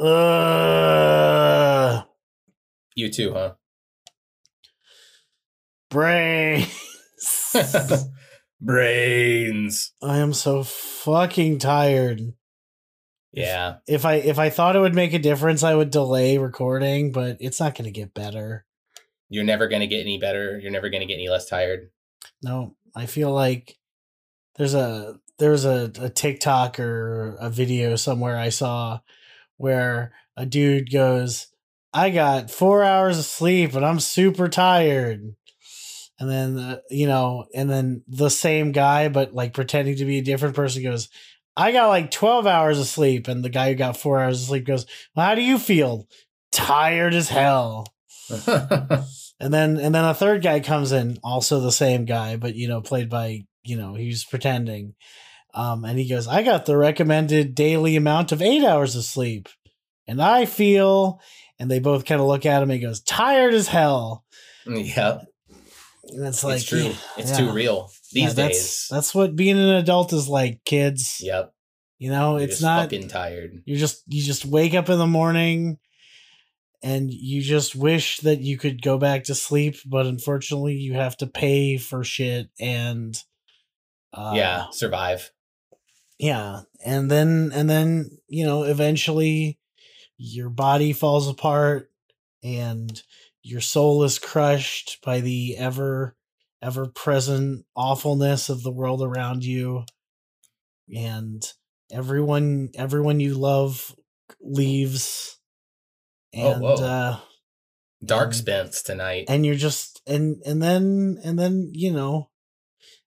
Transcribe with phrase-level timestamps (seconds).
[0.00, 2.02] Uh,
[2.94, 3.54] You too, huh?
[5.90, 6.68] Brains.
[8.60, 9.92] Brains.
[10.02, 12.32] I am so fucking tired.
[13.32, 13.76] Yeah.
[13.86, 17.36] If I if I thought it would make a difference, I would delay recording, but
[17.40, 18.64] it's not going to get better.
[19.28, 20.58] You're never going to get any better.
[20.58, 21.90] You're never going to get any less tired.
[22.42, 23.78] No, I feel like
[24.56, 29.00] there's a there's a, a TikTok or a video somewhere I saw
[29.60, 31.48] where a dude goes,
[31.92, 35.34] "I got four hours of sleep and I'm super tired,"
[36.18, 40.18] and then uh, you know, and then the same guy but like pretending to be
[40.18, 41.08] a different person goes,
[41.56, 44.48] "I got like twelve hours of sleep," and the guy who got four hours of
[44.48, 46.08] sleep goes, well, "How do you feel?"
[46.52, 47.86] Tired as hell.
[49.40, 52.68] And then and then a third guy comes in, also the same guy, but you
[52.68, 54.94] know, played by, you know, he's pretending.
[55.54, 59.48] Um, and he goes, I got the recommended daily amount of eight hours of sleep.
[60.06, 61.20] And I feel
[61.58, 64.24] and they both kind of look at him and he goes, tired as hell.
[64.66, 65.26] yep.
[66.08, 66.92] And it's like it's true.
[67.16, 67.36] It's yeah.
[67.36, 68.88] too real these that's, days.
[68.90, 71.18] That's what being an adult is like, kids.
[71.20, 71.52] Yep.
[71.98, 73.62] You know, You're it's not fucking tired.
[73.66, 75.78] you just you just wake up in the morning
[76.82, 81.14] and you just wish that you could go back to sleep but unfortunately you have
[81.18, 83.22] to pay for shit and
[84.14, 84.64] uh, yeah.
[84.72, 85.30] Survive.
[86.20, 89.58] Yeah and then and then you know eventually
[90.18, 91.90] your body falls apart
[92.42, 93.02] and
[93.42, 96.14] your soul is crushed by the ever
[96.62, 99.82] ever present awfulness of the world around you
[100.94, 101.52] and
[101.90, 103.94] everyone everyone you love
[104.40, 105.38] leaves
[106.34, 106.74] Oh, and whoa.
[106.74, 107.18] uh
[108.04, 109.26] Dark Spence tonight.
[109.28, 112.29] and you're just and and then and then you know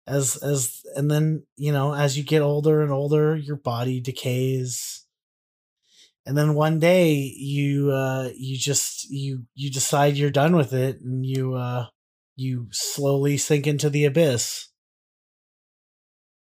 [0.08, 5.06] as as and then you know as you get older and older your body decays
[6.26, 11.00] and then one day you uh you just you you decide you're done with it
[11.02, 11.86] and you uh
[12.36, 14.70] you slowly sink into the abyss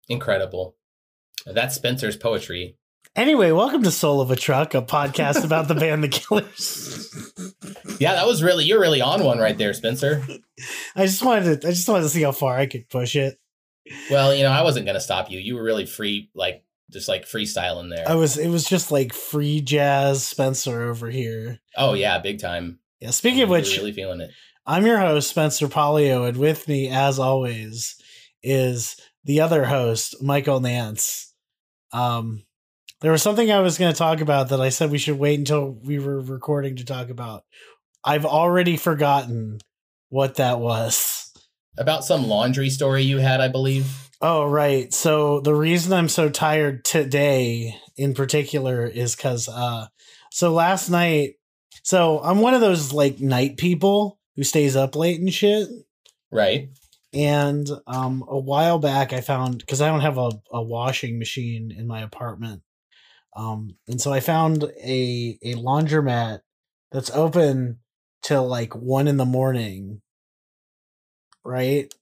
[0.09, 0.77] Incredible.
[1.47, 2.77] That's Spencer's poetry.
[3.15, 6.99] anyway welcome to soul of a truck a podcast about the band the killers
[8.01, 10.25] Yeah, that was really you're really on one right there, Spencer.
[10.97, 13.39] i just wanted to i just wanted to see how far i could push it
[14.11, 15.39] Well, you know, I wasn't gonna stop you.
[15.39, 18.07] You were really free, like just like freestyling there.
[18.07, 22.79] i was it was just like free jazz spencer over here oh yeah, big time.
[23.01, 24.31] Yeah, speaking of You're which, really feeling it.
[24.65, 27.97] I'm your host, Spencer Polio, and with me, as always,
[28.43, 31.35] is the other host, Michael Nance.
[31.93, 32.45] Um,
[33.01, 35.39] there was something I was going to talk about that I said we should wait
[35.39, 37.43] until we were recording to talk about.
[38.05, 39.59] I've already forgotten
[40.11, 41.22] what that was.
[41.79, 44.11] About some laundry story you had, I believe.
[44.21, 44.93] Oh, right.
[44.93, 49.87] So the reason I'm so tired today in particular is because, uh,
[50.31, 51.35] so last night,
[51.83, 55.69] so I'm one of those like night people who stays up late and shit.
[56.31, 56.71] Right.
[57.13, 61.71] And um, a while back, I found because I don't have a, a washing machine
[61.71, 62.63] in my apartment,
[63.37, 66.41] um, and so I found a a laundromat
[66.91, 67.81] that's open
[68.23, 70.01] till like one in the morning,
[71.45, 71.93] right?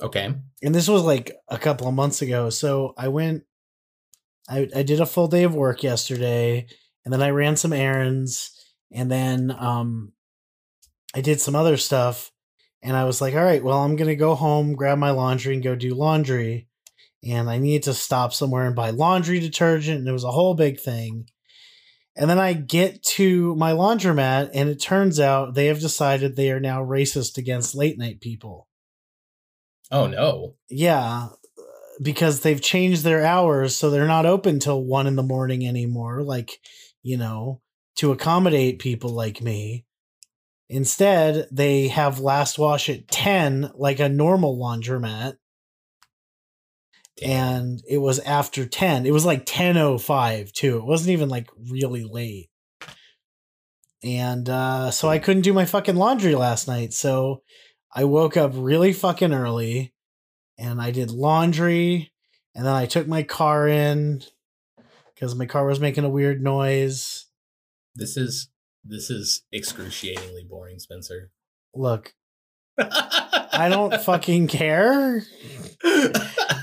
[0.00, 0.34] Okay.
[0.62, 2.50] And this was like a couple of months ago.
[2.50, 3.44] So I went,
[4.48, 6.66] I I did a full day of work yesterday,
[7.04, 10.12] and then I ran some errands, and then um,
[11.14, 12.30] I did some other stuff
[12.82, 15.54] and I was like, all right, well, I'm going to go home, grab my laundry,
[15.54, 16.68] and go do laundry.
[17.24, 19.98] And I needed to stop somewhere and buy laundry detergent.
[19.98, 21.28] And it was a whole big thing.
[22.16, 26.50] And then I get to my laundromat, and it turns out they have decided they
[26.50, 28.66] are now racist against late night people.
[29.90, 30.54] Oh no.
[30.70, 31.28] Yeah,
[32.02, 33.76] because they've changed their hours.
[33.76, 36.22] So they're not open till one in the morning anymore.
[36.22, 36.58] Like,
[37.02, 37.60] you know,
[37.96, 39.84] to accommodate people like me.
[40.68, 45.36] Instead, they have last wash at 10, like a normal laundromat.
[47.16, 47.30] Damn.
[47.30, 49.06] And it was after 10.
[49.06, 50.76] It was like 10.05 too.
[50.78, 52.50] It wasn't even like really late.
[54.02, 56.92] And uh, so I couldn't do my fucking laundry last night.
[56.92, 57.42] So
[57.94, 59.94] I woke up really fucking early
[60.58, 62.12] and I did laundry.
[62.54, 64.22] And then I took my car in
[65.14, 67.26] because my car was making a weird noise.
[67.94, 68.48] This is
[68.84, 71.30] this is excruciatingly boring, Spencer.
[71.74, 72.14] Look,
[72.78, 75.22] I don't fucking care.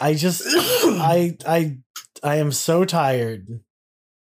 [0.00, 1.78] I just I I
[2.22, 3.60] I am so tired.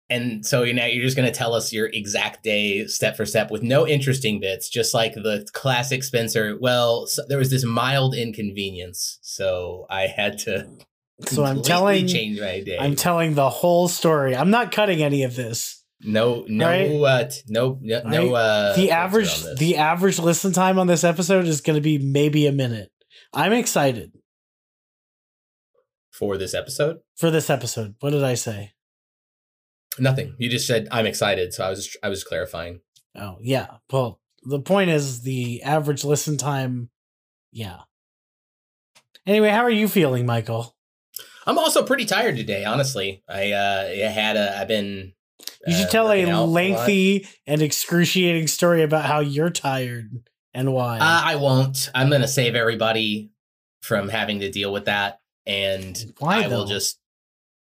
[0.10, 3.26] and so you know you're just going to tell us your exact day step for
[3.26, 7.66] step with no interesting bits just like the classic spencer well so there was this
[7.66, 10.66] mild inconvenience so i had to
[11.26, 14.36] So I'm completely telling change my day I'm telling the whole story.
[14.36, 15.84] I'm not cutting any of this.
[16.04, 16.92] No, no, Right?
[16.92, 18.32] uh, no, no, no.
[18.32, 18.34] Right?
[18.34, 22.46] Uh, the average the average listen time on this episode is going to be maybe
[22.46, 22.92] a minute.
[23.34, 24.12] I'm excited
[26.18, 27.96] for this episode, for this episode.
[28.00, 28.74] What did I say?
[30.00, 30.36] nothing.
[30.38, 32.82] You just said I'm excited, so I was I was clarifying.
[33.16, 33.68] Oh, yeah.
[33.92, 36.90] Well, the point is the average listen time.
[37.52, 37.82] Yeah.
[39.26, 40.76] Anyway, how are you feeling, Michael?
[41.46, 42.66] I'm also pretty tired today.
[42.66, 45.14] Honestly, I uh, I had a I've been.
[45.66, 50.10] You should uh, tell a lengthy and excruciating story about how you're tired
[50.54, 50.98] and why.
[50.98, 51.90] Uh, I won't.
[51.94, 53.32] I'm gonna save everybody
[53.82, 56.72] from having to deal with that, and Why, I will though?
[56.74, 57.00] just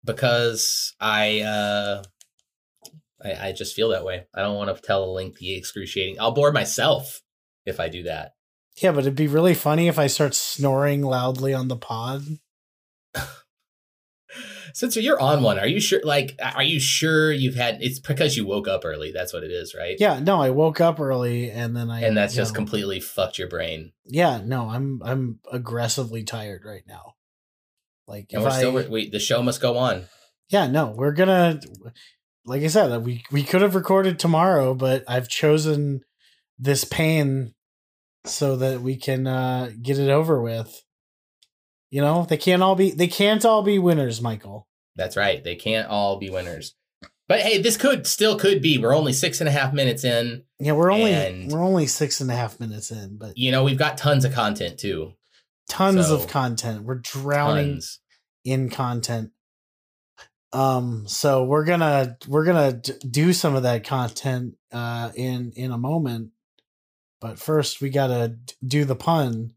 [0.04, 2.02] because I uh
[3.24, 4.26] I, I just feel that way.
[4.34, 6.16] I don't want to tell a lengthy, excruciating.
[6.20, 7.22] I'll bore myself
[7.64, 8.32] if I do that.
[8.82, 12.22] yeah, but it'd be really funny if I start snoring loudly on the pod.
[14.74, 16.00] Since you're on one, are you sure?
[16.04, 17.78] Like, are you sure you've had?
[17.80, 19.10] It's because you woke up early.
[19.10, 19.96] That's what it is, right?
[19.98, 23.38] Yeah, no, I woke up early and then I And that's just know, completely fucked
[23.38, 23.92] your brain.
[24.04, 27.14] Yeah, no, I'm I'm aggressively tired right now.
[28.06, 30.04] Like And if we're still I, we, the show must go on.
[30.48, 31.60] yeah, no, we're gonna
[32.44, 36.02] like I said, we we could have recorded tomorrow, but I've chosen
[36.58, 37.54] this pain
[38.24, 40.82] so that we can uh get it over with.
[41.90, 44.68] You know, they can't all be they can't all be winners, Michael.
[44.96, 45.42] That's right.
[45.42, 46.74] They can't all be winners.
[47.28, 48.78] But hey, this could still could be.
[48.78, 50.44] We're only six and a half minutes in.
[50.60, 53.78] Yeah, we're only we're only six and a half minutes in, but You know, we've
[53.78, 55.12] got tons of content too.
[55.68, 56.84] Tons So- of content.
[56.84, 58.00] We're drowning Tons.
[58.44, 59.30] in content.
[60.52, 65.76] Um, so we're gonna we're gonna do some of that content uh in in a
[65.78, 66.30] moment,
[67.20, 69.54] but first we gotta do the pun,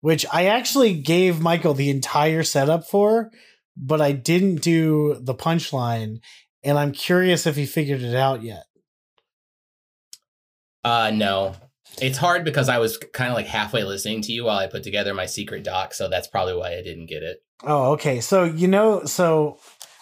[0.00, 3.30] which I actually gave Michael the entire setup for,
[3.76, 6.20] but I didn't do the punchline,
[6.62, 8.64] and I'm curious if he figured it out yet.
[10.84, 11.54] Uh no.
[12.00, 14.82] It's hard because I was kind of like halfway listening to you while I put
[14.82, 17.42] together my secret doc, so that's probably why I didn't get it.
[17.62, 18.20] Oh, okay.
[18.20, 19.58] So you know, so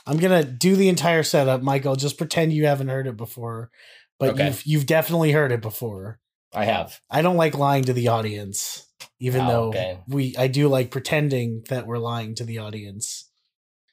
[0.06, 1.96] I'm gonna do the entire setup, Michael.
[1.96, 3.70] Just pretend you haven't heard it before,
[4.18, 4.46] but Okay.
[4.46, 6.20] you've you've definitely heard it before.
[6.54, 7.00] I have.
[7.10, 8.86] I don't like lying to the audience,
[9.18, 9.98] even Oh, though okay.
[10.08, 13.28] we I do like pretending that we're lying to the audience.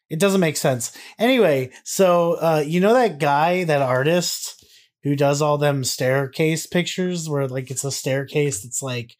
[0.09, 0.95] It doesn't make sense.
[1.17, 4.63] Anyway, so uh you know that guy, that artist
[5.05, 9.15] who does all them staircase pictures where like it's a staircase that's like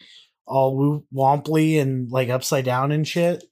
[0.48, 3.44] all womply and like upside down and shit?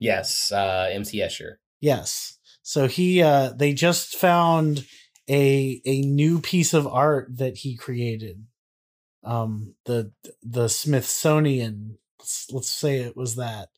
[0.00, 1.54] Yes, uh MC Escher.
[1.80, 2.38] Yes.
[2.62, 4.84] So he uh they just found
[5.28, 8.44] a a new piece of art that he created.
[9.22, 10.10] Um the
[10.42, 13.68] the Smithsonian let's, let's say it was that.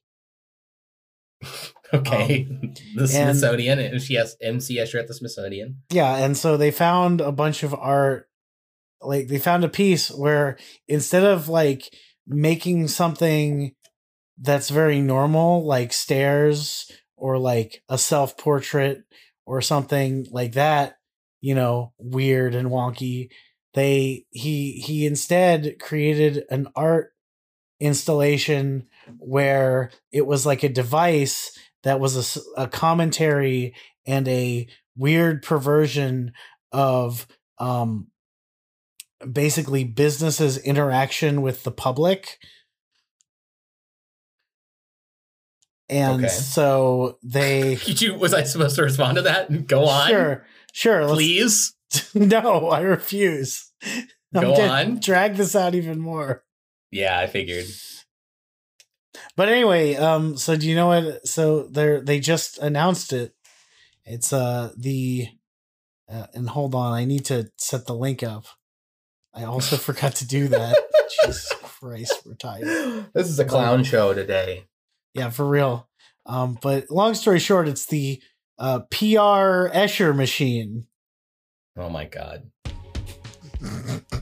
[1.99, 2.47] Okay.
[2.49, 3.79] Um, the Smithsonian.
[3.79, 5.83] and She has MC Escher at the Smithsonian.
[5.91, 8.29] Yeah, and so they found a bunch of art
[9.03, 10.57] like they found a piece where
[10.89, 11.93] instead of like
[12.27, 13.75] making something
[14.39, 19.05] that's very normal like stairs or like a self-portrait
[19.45, 20.97] or something like that,
[21.41, 23.31] you know, weird and wonky,
[23.75, 27.13] they he he instead created an art
[27.81, 28.87] installation
[29.19, 33.75] where it was like a device that was a commentary
[34.07, 36.33] and a weird perversion
[36.73, 37.27] of
[37.59, 38.09] um
[39.31, 42.39] basically businesses interaction with the public
[45.89, 46.29] and Okay.
[46.33, 49.67] so they Did you was I supposed to respond to that?
[49.67, 50.09] Go on.
[50.09, 51.75] sure sure Please.
[52.15, 53.71] no i refuse
[54.35, 54.99] I'm Go on.
[55.01, 56.43] drag this out even more
[56.91, 57.67] Yeah, I figured.
[59.37, 61.27] But anyway, um, so do you know what?
[61.27, 63.35] So they're they just announced it.
[64.05, 65.29] It's uh the,
[66.11, 68.47] uh, and hold on, I need to set the link up.
[69.35, 70.77] I also forgot to do that.
[71.25, 73.13] Jesus Christ, we're tired.
[73.13, 74.65] This is a clown show today.
[75.15, 75.89] Yeah, for real.
[76.27, 78.23] Um, but long story short, it's the
[78.59, 80.87] uh PR Escher machine.
[81.77, 82.51] Oh my god.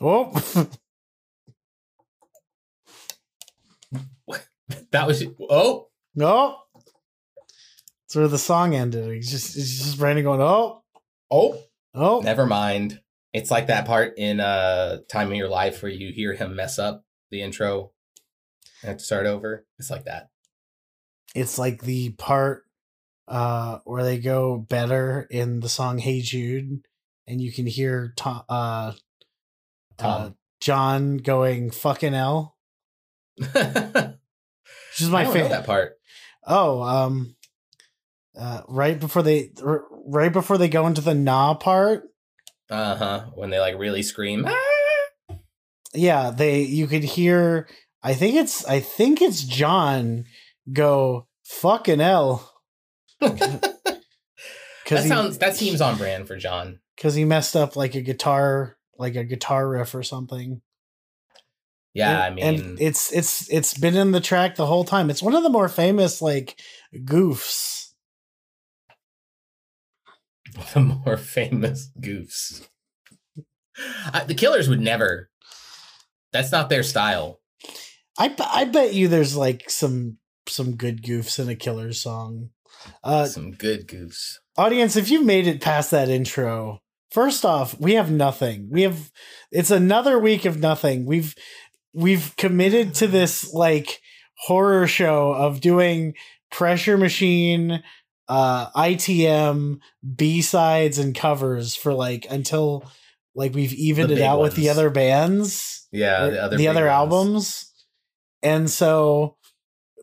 [0.00, 0.68] Oh,
[4.90, 6.56] That was oh no.
[6.74, 9.08] That's where the song ended.
[9.08, 10.82] It's just it's just Brandon going, oh,
[11.30, 11.62] oh
[11.94, 12.20] oh.
[12.20, 13.00] never mind.
[13.32, 16.78] It's like that part in uh Time of Your Life where you hear him mess
[16.78, 17.92] up the intro
[18.82, 19.66] and have to start over.
[19.78, 20.28] It's like that.
[21.34, 22.64] it's like the part
[23.26, 26.80] uh where they go better in the song hey jude
[27.26, 28.92] and you can hear Tom, uh,
[29.98, 32.56] uh, John going fucking L,
[33.36, 35.48] which is my I don't know favorite.
[35.50, 35.94] that part.
[36.46, 37.36] Oh, um,
[38.38, 42.04] uh, right before they, r- right before they go into the nah part,
[42.70, 43.24] Uh huh.
[43.34, 44.44] When they like really scream.
[44.48, 45.36] "Ah!"
[45.94, 47.68] yeah, they you could hear.
[48.02, 50.24] I think it's I think it's John
[50.72, 52.50] go fucking L
[53.20, 54.00] That
[54.84, 56.80] because he sounds that seems on brand for John.
[56.96, 60.60] because he messed up like a guitar like a guitar riff or something.
[61.94, 65.10] Yeah, and, I mean, and it's it's it's been in the track the whole time.
[65.10, 66.60] It's one of the more famous like
[66.94, 67.92] goofs.
[70.74, 72.68] the more famous goofs.
[74.12, 75.30] Uh, the Killers would never.
[76.32, 77.40] That's not their style.
[78.18, 82.50] I I bet you there's like some some good goofs in a killer song.
[83.02, 84.36] Uh, Some good goofs.
[84.56, 88.68] audience, if you made it past that intro, first off, we have nothing.
[88.70, 89.10] We have
[89.50, 91.06] it's another week of nothing.
[91.06, 91.34] We've
[91.94, 94.00] we've committed to this like
[94.46, 96.14] horror show of doing
[96.50, 97.82] pressure machine
[98.28, 99.78] uh itm
[100.16, 102.84] b-sides and covers for like until
[103.34, 106.90] like we've evened it out with the other bands Yeah, the other the other ones.
[106.92, 107.72] albums
[108.42, 109.37] and so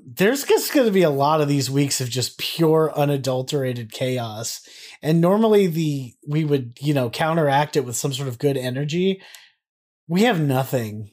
[0.06, 4.62] there's just going to be a lot of these weeks of just pure unadulterated chaos.
[5.02, 9.22] And normally the we would you know counteract it with some sort of good energy.
[10.08, 11.12] We have nothing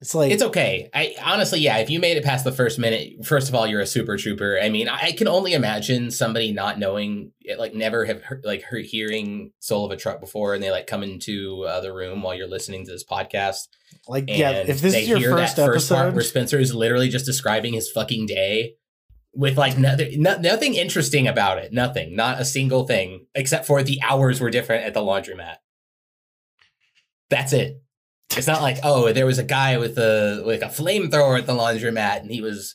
[0.00, 0.88] it's like It's okay.
[0.94, 1.78] I honestly, yeah.
[1.78, 4.58] If you made it past the first minute, first of all, you're a super trooper.
[4.62, 8.62] I mean, I can only imagine somebody not knowing, it, like, never have heard, like
[8.62, 12.22] heard, hearing "Soul of a Truck" before, and they like come into uh, the room
[12.22, 13.68] while you're listening to this podcast.
[14.06, 16.58] like yeah if this they is your hear first that first part episode where Spencer
[16.58, 18.74] is literally just describing his fucking day
[19.34, 23.82] with like nothing, no, nothing interesting about it, nothing, not a single thing, except for
[23.82, 25.56] the hours were different at the laundromat.
[27.30, 27.82] That's it.
[28.36, 31.54] It's not like oh, there was a guy with a like a flamethrower at the
[31.54, 32.74] laundromat, and he was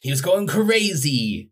[0.00, 1.50] he was going crazy,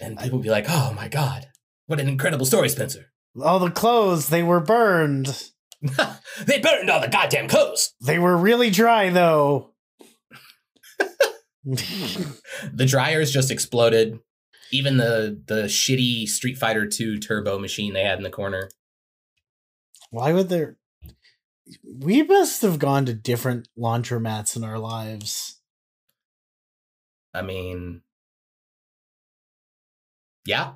[0.00, 1.46] and people would be like, oh my god,
[1.86, 3.12] what an incredible story, Spencer.
[3.42, 5.50] all the clothes they were burned
[6.46, 7.92] they burned all the goddamn clothes.
[8.00, 9.70] they were really dry though
[11.64, 14.18] The dryers just exploded.
[14.70, 18.68] Even the the shitty Street Fighter 2 turbo machine they had in the corner.
[20.10, 20.76] why would there
[21.84, 25.60] we must have gone to different laundromats in our lives
[27.34, 28.02] I mean,
[30.44, 30.72] yeah.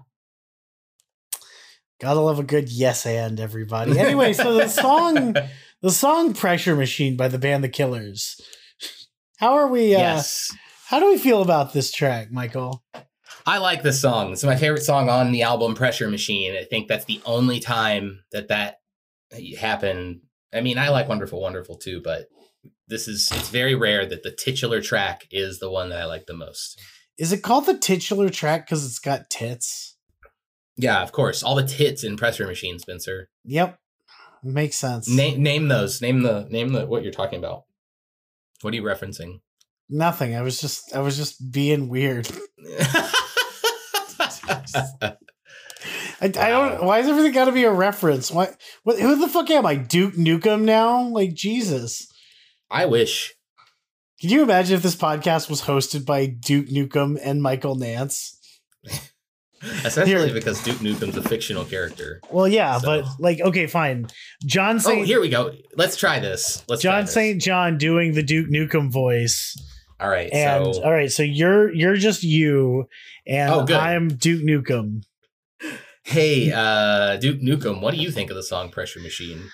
[2.01, 5.35] gotta love a good yes and everybody anyway so the song
[5.83, 8.41] the song pressure machine by the band the killers
[9.39, 10.55] how are we uh yes.
[10.89, 12.83] how do we feel about this track michael
[13.49, 14.33] I like this song.
[14.33, 16.57] It's my favorite song on the album Pressure Machine.
[16.57, 18.79] I think that's the only time that that
[19.57, 20.23] happened.
[20.55, 22.27] I mean, I like Wonderful Wonderful too, but
[22.89, 26.27] this is it's very rare that the titular track is the one that I like
[26.27, 26.81] the most.
[27.19, 29.97] is it called the titular track because it's got tits
[30.77, 31.43] Yeah, of course.
[31.43, 33.29] All the tits in Pressure Machine, Spencer.
[33.45, 33.79] yep
[34.43, 36.01] makes sense Name name those.
[36.01, 37.65] Name the name the what you're talking about.
[38.63, 39.41] What are you referencing?
[39.89, 42.29] nothing i was just i was just being weird
[46.21, 46.85] I, I don't.
[46.85, 48.31] Why is everything got to be a reference?
[48.31, 48.55] Why?
[48.85, 48.99] What?
[48.99, 49.75] Who the fuck am I?
[49.77, 51.03] Duke Nukem now?
[51.09, 52.07] Like Jesus.
[52.71, 53.35] I wish.
[54.21, 58.39] Can you imagine if this podcast was hosted by Duke Nukem and Michael Nance?
[59.85, 60.33] Especially Here.
[60.35, 62.21] because Duke Nukem's a fictional character.
[62.31, 64.07] Well, yeah, So- but like, okay, fine.
[64.45, 65.53] John Oh, Saint here we go.
[65.77, 66.63] Let's try this.
[66.69, 67.07] Let's try John.
[67.07, 69.57] Saint John doing the Duke Nukem voice,
[69.99, 70.31] All right.
[70.33, 72.85] and so all right, so you're you're just you,
[73.27, 73.75] and Oh.
[73.75, 75.03] I'm Duke Nukem.
[76.07, 79.51] Hey, uh, Duke Nukem, what do you think of the song Pressure Machine?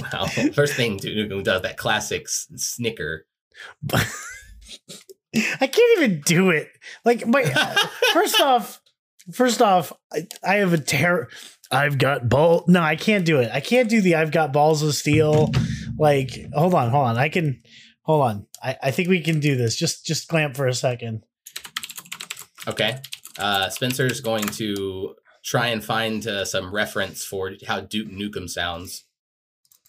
[0.00, 0.24] Wow.
[0.54, 3.26] First thing Duke Nukem does, that classic s- snicker.
[3.92, 6.68] I can't even do it.
[7.04, 7.44] Like my
[8.14, 8.80] first off,
[9.34, 11.28] first off, I, I have a terror.
[11.70, 12.64] I've got ball.
[12.66, 13.50] No, I can't do it.
[13.52, 15.52] I can't do the I've got balls of steel.
[15.98, 17.18] Like, hold on, hold on.
[17.18, 17.60] I can.
[18.04, 18.46] Hold on.
[18.62, 19.76] I, I think we can do this.
[19.76, 21.22] Just just clamp for a second.
[22.68, 22.98] Okay.
[23.38, 25.14] Uh, Spencer's going to
[25.44, 29.04] try and find uh, some reference for how Duke Nukem sounds.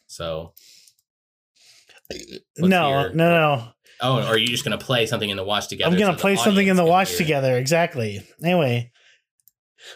[0.07, 0.53] So,
[2.57, 3.67] no, no, no.
[4.01, 5.91] oh, or are you just going to play something in the watch together?
[5.91, 7.57] I'm gonna so play something in the watch together.
[7.57, 8.21] Exactly.
[8.43, 8.91] Anyway,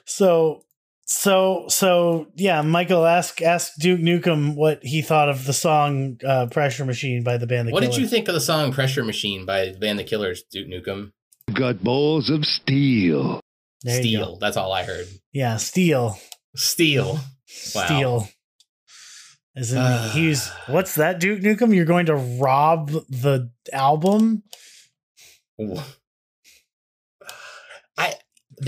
[0.05, 0.63] so
[1.05, 6.47] so so yeah, Michael ask ask Duke Nukem what he thought of the song uh,
[6.47, 7.67] "Pressure Machine" by the band.
[7.67, 10.43] The What did you think of the song Pressure Machine by the band The Killers,
[10.49, 11.11] Duke Nukem?
[11.55, 13.39] Got balls of steel.
[13.81, 13.99] There.
[13.99, 14.37] Steel.
[14.37, 15.07] That's all I heard.
[15.31, 16.17] Yeah, Steel.
[16.55, 17.19] Steel.
[17.73, 17.85] Wow.
[17.85, 18.29] Steel.
[19.55, 20.11] As in, ah.
[20.13, 21.73] he's what's that, Duke Nukem?
[21.73, 24.43] You're going to rob the album?
[27.97, 28.15] I,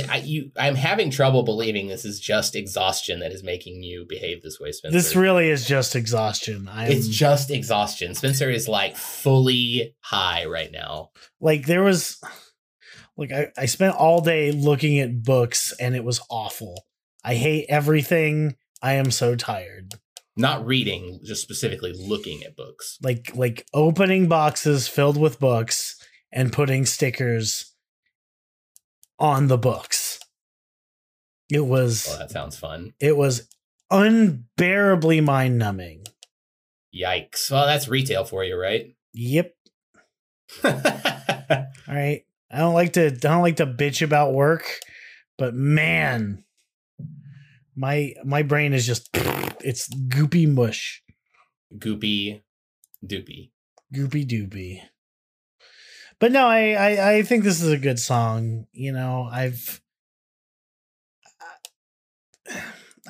[0.09, 4.41] I, you, I'm having trouble believing this is just exhaustion that is making you behave
[4.41, 4.97] this way, Spencer.
[4.97, 6.69] This really is just exhaustion.
[6.71, 8.15] I'm, it's just exhaustion.
[8.15, 11.09] Spencer is like fully high right now.
[11.41, 12.21] like there was
[13.17, 16.85] like I, I spent all day looking at books and it was awful.
[17.23, 18.55] I hate everything.
[18.81, 19.95] I am so tired.
[20.35, 22.97] Not reading, just specifically looking at books.
[23.01, 25.99] Like like opening boxes filled with books
[26.31, 27.73] and putting stickers
[29.19, 30.19] on the books.
[31.49, 32.93] It was Oh, that sounds fun.
[32.99, 33.49] it was
[33.89, 36.03] unbearably mind numbing.
[36.95, 37.49] Yikes.
[37.49, 38.95] Well, that's retail for you, right?
[39.13, 39.53] Yep.
[40.63, 40.73] All
[41.87, 42.23] right.
[42.51, 44.65] I don't like to I don't like to bitch about work,
[45.37, 46.43] but man,
[47.75, 49.09] my my brain is just
[49.63, 51.03] it's goopy mush.
[51.77, 52.41] Goopy
[53.05, 53.51] doopy.
[53.93, 54.81] Goopy doopy.
[56.19, 58.65] But no, I, I I think this is a good song.
[58.71, 59.81] You know, I've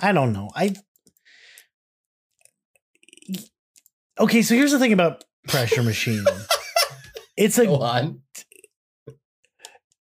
[0.01, 0.49] I don't know.
[0.55, 0.75] I
[4.19, 6.25] Okay, so here's the thing about Pressure Machine.
[7.37, 8.21] it's a Go on.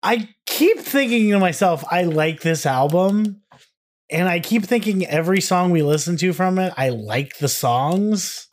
[0.05, 3.41] I keep thinking to myself, I like this album.
[4.11, 8.49] And I keep thinking every song we listen to from it, I like the songs.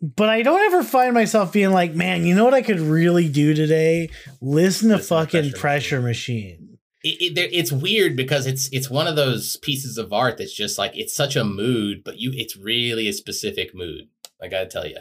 [0.00, 3.28] But I don't ever find myself being like, man, you know what I could really
[3.28, 4.10] do today?
[4.40, 6.78] Listen to Listen fucking Pressure Pressure Machine.
[7.02, 10.78] It, it, it's weird because it's it's one of those pieces of art that's just
[10.78, 14.08] like it's such a mood, but you it's really a specific mood.
[14.40, 14.98] I gotta tell you,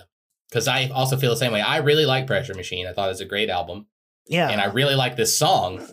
[0.50, 1.62] because I also feel the same way.
[1.62, 2.88] I really like Pressure Machine.
[2.88, 3.88] I thought it was a great album.
[4.28, 4.50] Yeah.
[4.50, 5.86] and I really like this song.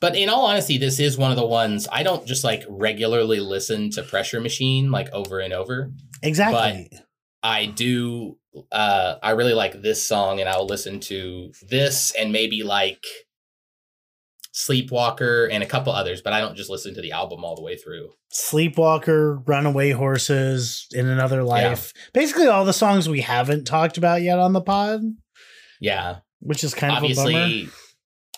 [0.00, 3.38] But in all honesty, this is one of the ones I don't just like regularly
[3.40, 5.90] listen to Pressure Machine like over and over.
[6.22, 6.88] exactly.
[6.90, 7.00] But
[7.42, 8.36] I do
[8.70, 13.02] uh I really like this song and I'll listen to this and maybe like
[14.54, 17.62] Sleepwalker and a couple others, but I don't just listen to the album all the
[17.62, 18.10] way through.
[18.30, 21.92] Sleepwalker, Runaway Horses, In Another Life.
[22.12, 25.00] Basically all the songs we haven't talked about yet on the pod,
[25.80, 26.18] Yeah.
[26.42, 26.96] Which is kind of.
[26.98, 27.68] Obviously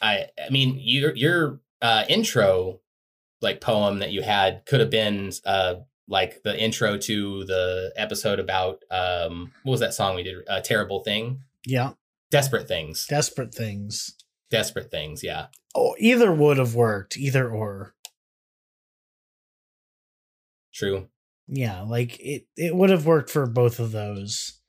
[0.03, 2.81] I I mean your your uh intro
[3.41, 5.75] like poem that you had could have been uh
[6.09, 10.61] like the intro to the episode about um what was that song we did a
[10.61, 11.93] terrible thing Yeah.
[12.31, 14.15] desperate things Desperate things.
[14.51, 17.95] desperate things yeah Oh, either would have worked, either or.
[20.73, 21.09] true
[21.49, 24.61] Yeah, like it it would have worked for both of those.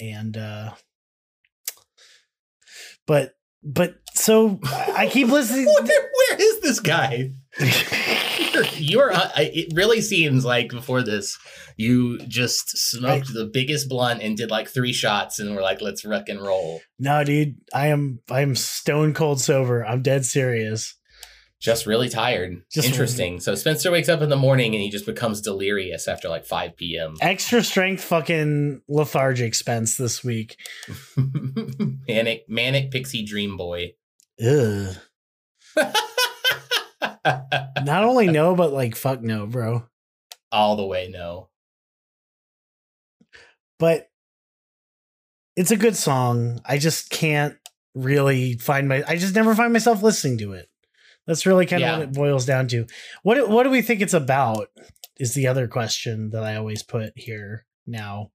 [0.00, 0.74] And uh
[3.06, 4.60] but but so
[4.94, 7.32] I keep listening where, where is this guy
[8.74, 11.38] you're, uh, it really seems like before this
[11.76, 16.04] you just smoked the biggest blunt and did like three shots and we're like let's
[16.04, 19.84] rock and roll No, dude, I am I'm stone cold sober.
[19.84, 20.94] I'm dead serious.
[21.64, 22.62] Just really tired.
[22.70, 23.40] Just- Interesting.
[23.40, 26.76] So Spencer wakes up in the morning and he just becomes delirious after like 5
[26.76, 27.14] p.m.
[27.22, 30.58] Extra strength fucking lethargic Spence this week.
[32.06, 33.94] manic, manic pixie dream boy.
[34.46, 34.94] Ugh.
[37.82, 39.86] Not only no, but like fuck no, bro.
[40.52, 41.48] All the way, no.
[43.78, 44.10] But
[45.56, 46.60] it's a good song.
[46.66, 47.56] I just can't
[47.94, 50.68] really find my I just never find myself listening to it.
[51.26, 51.92] That's really kind Yeah.
[51.94, 52.86] of what it boils down to.
[53.22, 54.68] What what do we think it's about?
[55.18, 58.30] Is the other question that I always put here now.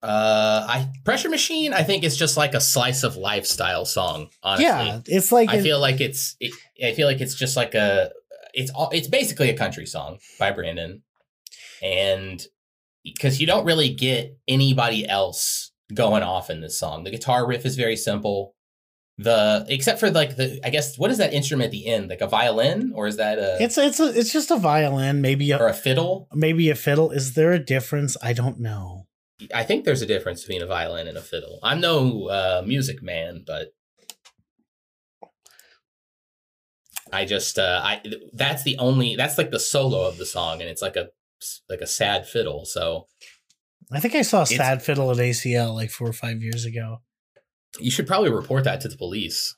[0.00, 1.72] Uh, I pressure machine.
[1.72, 4.28] I think it's just like a slice of lifestyle song.
[4.44, 6.36] Honestly, yeah, it's like I an- feel like it's.
[6.38, 6.52] It,
[6.84, 8.12] I feel like it's just like a.
[8.54, 8.90] It's all.
[8.90, 11.02] It's basically a country song by Brandon,
[11.82, 12.40] and
[13.02, 17.02] because you don't really get anybody else going off in this song.
[17.02, 18.54] The guitar riff is very simple.
[19.18, 22.08] The except for like the I guess what is that instrument at the end?
[22.08, 25.52] Like a violin or is that a it's it's a, it's just a violin, maybe
[25.52, 26.28] or a a fiddle?
[26.32, 27.10] maybe a fiddle.
[27.10, 28.16] Is there a difference?
[28.22, 29.06] I don't know.
[29.52, 31.58] I think there's a difference between a violin and a fiddle.
[31.62, 33.72] I'm no uh, music man, but
[37.12, 38.02] I just uh, I
[38.32, 41.08] that's the only that's like the solo of the song, and it's like a
[41.68, 42.64] like a sad fiddle.
[42.66, 43.06] So
[43.92, 47.00] I think I saw Sad Fiddle at ACL like four or five years ago.
[47.78, 49.56] You should probably report that to the police.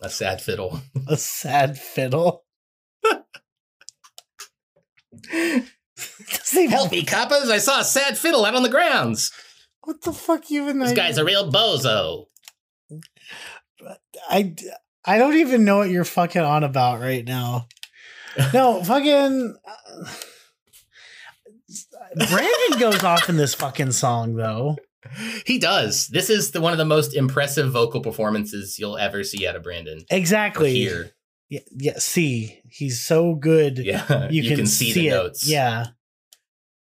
[0.00, 0.80] A sad fiddle.
[1.08, 2.44] A sad fiddle.
[6.68, 7.48] Help me, coppers!
[7.50, 9.30] I saw a sad fiddle out on the grounds.
[9.84, 10.78] What the fuck you even?
[10.78, 12.26] This I- guy's a real bozo.
[14.28, 14.54] I
[15.04, 17.66] I don't even know what you're fucking on about right now.
[18.52, 20.04] No, fucking uh,
[22.28, 24.76] Brandon goes off in this fucking song though.
[25.46, 26.08] He does.
[26.08, 29.62] This is the one of the most impressive vocal performances you'll ever see out of
[29.62, 30.00] Brandon.
[30.10, 30.74] Exactly.
[30.74, 31.10] Here.
[31.48, 33.78] Yeah, yeah, see, he's so good.
[33.78, 34.28] Yeah.
[34.30, 35.10] You, can, see, the it.
[35.10, 35.46] notes.
[35.46, 35.86] Yeah.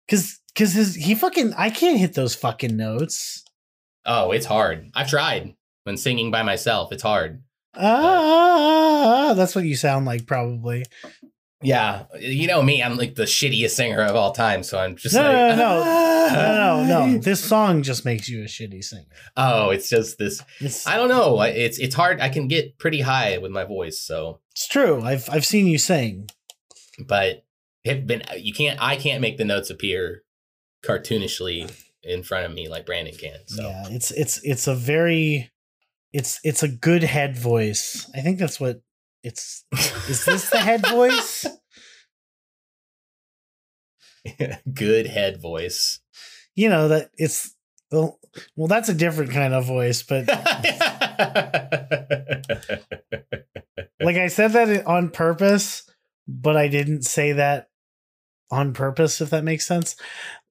[0.09, 3.44] Cause cause his he fucking I can't hit those fucking notes.
[4.07, 4.90] Oh, it's hard.
[4.94, 6.92] I've tried when singing by myself.
[6.92, 7.42] It's hard.
[7.77, 10.85] Ah, that's what you sound like, probably.
[11.64, 12.83] Yeah, you know me.
[12.83, 15.57] I'm like the shittiest singer of all time, so I'm just No, like, no, no,
[15.57, 17.18] no, "Ah." no, no, no.
[17.18, 19.05] This song just makes you a shitty singer.
[19.37, 20.42] Oh, it's just this.
[20.61, 21.40] It's, I don't know.
[21.42, 22.20] It's it's hard.
[22.20, 25.03] I can get pretty high with my voice, so it's true.
[25.03, 26.29] I've I've seen you sing.
[26.98, 27.44] but
[27.85, 28.79] have been you can't.
[28.81, 30.22] I can't make the notes appear
[30.85, 31.72] cartoonishly
[32.03, 33.38] in front of me like Brandon can.
[33.46, 35.50] So Yeah, it's it's it's a very
[36.12, 38.09] it's it's a good head voice.
[38.14, 38.83] I think that's what
[39.24, 39.64] it's
[40.08, 41.46] is this the head voice?
[44.74, 46.00] good head voice.
[46.54, 47.56] You know that it's
[47.90, 48.20] well,
[48.54, 50.28] well that's a different kind of voice, but
[54.00, 55.90] like I said that on purpose,
[56.28, 57.70] but I didn't say that
[58.50, 59.96] on purpose if that makes sense.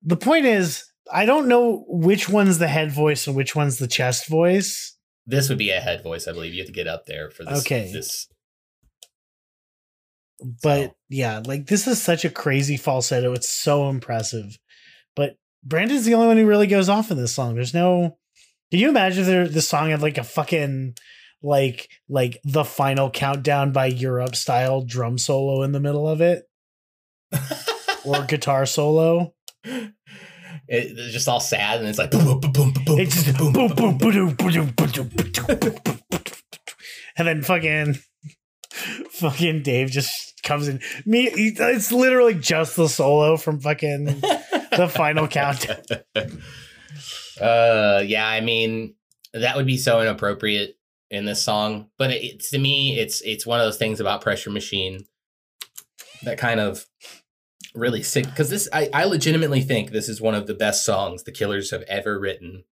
[0.02, 3.88] The point is I don't know which one's the head voice and which one's the
[3.88, 4.98] chest voice.
[5.28, 6.54] this would be a head voice, I believe.
[6.54, 7.60] You have to get up there for this.
[7.60, 7.92] Okay.
[7.94, 8.28] This
[10.62, 13.34] But So- yeah, like this is such a crazy falsetto.
[13.34, 14.58] It's so impressive.
[15.16, 17.56] But Brandon's the only one who really goes off in this song.
[17.56, 18.18] There's no.
[18.72, 20.96] Can you imagine if there, this song had like a fucking
[21.42, 26.44] like like the final countdown by Europe style drum solo in the middle of it
[28.06, 29.34] or guitar solo?
[29.64, 29.94] it,
[30.68, 33.54] it's just all sad, and it's like boom, boom, boom, boom, boom, It's just boom,
[33.54, 34.36] boom, boom, boom, boom.
[34.36, 35.80] boom, boom, boom, boom, boom, boom,
[36.10, 36.22] boom.
[37.18, 38.00] and then fucking
[39.12, 40.80] fucking Dave just comes in.
[41.06, 44.06] Me, it's literally just the solo from fucking
[44.78, 45.84] the final countdown.
[47.42, 48.96] uh, yeah, I mean
[49.34, 50.78] that would be so inappropriate
[51.10, 54.22] in this song, but it, it's to me, it's it's one of those things about
[54.22, 55.06] Pressure Machine
[56.24, 56.86] that kind of
[57.76, 61.24] really sick because this I, I legitimately think this is one of the best songs
[61.24, 62.64] the Killers have ever written,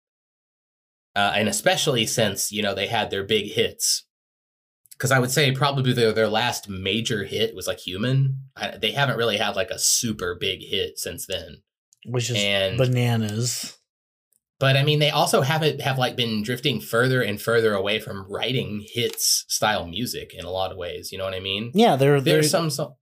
[1.16, 4.06] uh, and especially since you know they had their big hits.
[5.02, 8.38] Because I would say probably their their last major hit was like Human.
[8.56, 11.64] I, they haven't really had like a super big hit since then.
[12.06, 13.78] which is And- bananas.
[14.60, 18.32] But I mean, they also haven't have like been drifting further and further away from
[18.32, 21.12] writing hits style music in a lot of ways.
[21.12, 21.72] You know what I mean?
[21.74, 22.94] Yeah, they're, they're There's some, some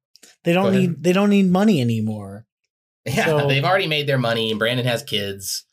[0.45, 2.45] they don't need they don't need money anymore.
[3.05, 4.51] yeah, So- they've already made their money.
[4.51, 5.65] and Brandon has kids,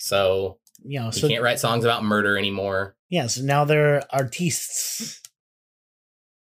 [0.00, 2.96] so You know, he so can't write songs about murder anymore.
[3.08, 5.19] yeah, so now they're artistes.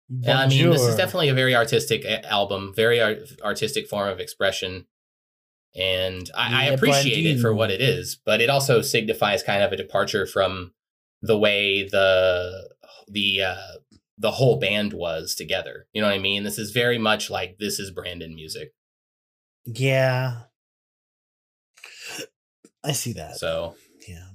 [0.10, 4.20] Yeah, I mean, this is definitely a very artistic album, very ar- artistic form of
[4.20, 4.88] expression.
[5.76, 9.72] And I, I appreciate it for what it is, but it also signifies kind of
[9.72, 10.74] a departure from
[11.22, 12.70] the way the
[13.08, 13.58] the uh,
[14.18, 15.86] the whole band was together.
[15.94, 16.44] You know what I mean?
[16.44, 18.74] This is very much like this is Brandon music.
[19.66, 20.42] yeah.
[22.84, 23.36] I see that.
[23.38, 23.76] So
[24.08, 24.26] yeah.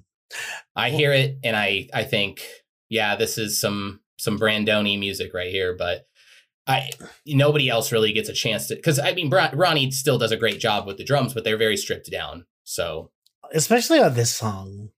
[0.77, 2.43] I Well- hear it and I I think,
[2.89, 6.07] yeah, this is some some Brandoni music right here, but
[6.67, 6.91] I
[7.27, 10.61] nobody else really gets a chance to because I mean Ronnie still does a great
[10.61, 12.47] job with the drums, but they're very stripped down.
[12.65, 13.11] So
[13.53, 14.91] Especially on this song.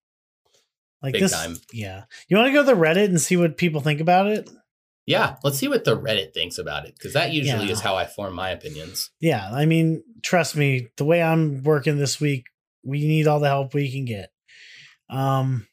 [1.02, 1.56] Like Big this time.
[1.72, 2.04] yeah.
[2.28, 4.48] You want to go to the Reddit and see what people think about it?
[5.08, 7.72] yeah, let's see what the Reddit thinks about it because that usually Yeah.
[7.72, 9.10] is how I form my opinions.
[9.20, 12.46] Yeah, I mean, trust me, the way I'm working this week,
[12.82, 14.30] we need all the help we can get.
[15.10, 15.66] Um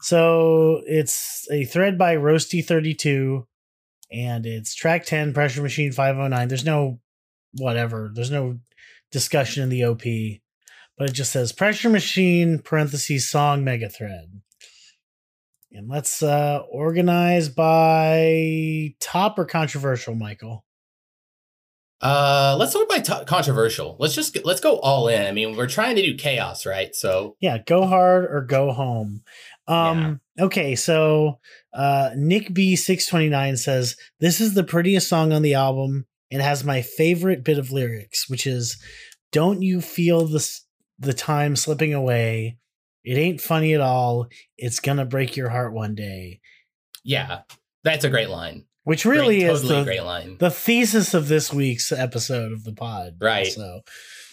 [0.00, 3.46] so it's a thread by Roasty32
[4.10, 6.48] and it's track 10 Pressure Machine 509.
[6.48, 7.00] There's no
[7.52, 8.10] whatever.
[8.12, 8.58] There's no
[9.10, 10.02] discussion in the OP,
[10.96, 14.40] but it just says Pressure Machine parentheses song mega thread.
[15.72, 20.64] And let's uh organize by top or controversial, Michael.
[22.00, 23.96] Uh, let's start by t- controversial.
[23.98, 25.26] Let's just let's go all in.
[25.26, 26.94] I mean, we're trying to do chaos, right?
[26.94, 29.22] So Yeah, go hard or go home.
[29.68, 31.38] Um okay, so
[31.72, 36.82] uh Nick B629 says this is the prettiest song on the album and has my
[36.82, 38.82] favorite bit of lyrics, which is
[39.32, 40.46] don't you feel the
[40.98, 42.58] the time slipping away?
[43.04, 44.26] It ain't funny at all.
[44.58, 46.40] It's going to break your heart one day.
[47.04, 47.42] yeah,
[47.84, 48.64] that's a great line.
[48.84, 50.36] Which really Great- is totally the great line.
[50.38, 53.16] the thesis of this week's episode of the pod.
[53.20, 53.46] Right.
[53.46, 53.80] So,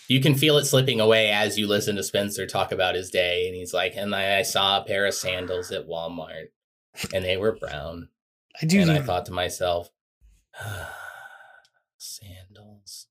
[0.07, 3.47] you can feel it slipping away as you listen to Spencer talk about his day.
[3.47, 6.47] And he's like, and I, I saw a pair of sandals at Walmart.
[7.13, 8.09] and they were brown.
[8.61, 8.81] I do.
[8.81, 9.89] and I thought to myself,
[10.59, 10.95] ah,
[11.97, 13.07] sandals.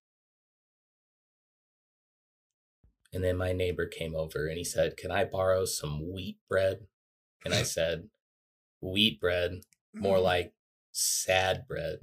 [3.13, 6.87] And then my neighbor came over and he said, Can I borrow some wheat bread?
[7.45, 8.09] And I said,
[8.81, 9.61] Wheat bread,
[9.95, 10.23] more mm.
[10.23, 10.55] like
[10.93, 11.99] sad bread.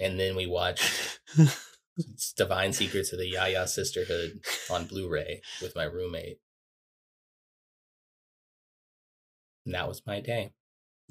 [0.00, 1.20] And then we watched
[2.36, 6.38] Divine Secrets of the Yaya Sisterhood on Blu ray with my roommate.
[9.66, 10.52] And that was my day.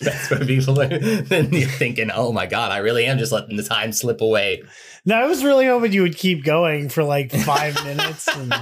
[0.00, 0.88] That's what people are.
[0.88, 4.62] Then you're thinking, oh my God, I really am just letting the time slip away.
[5.04, 8.52] no, I was really hoping you would keep going for like five minutes and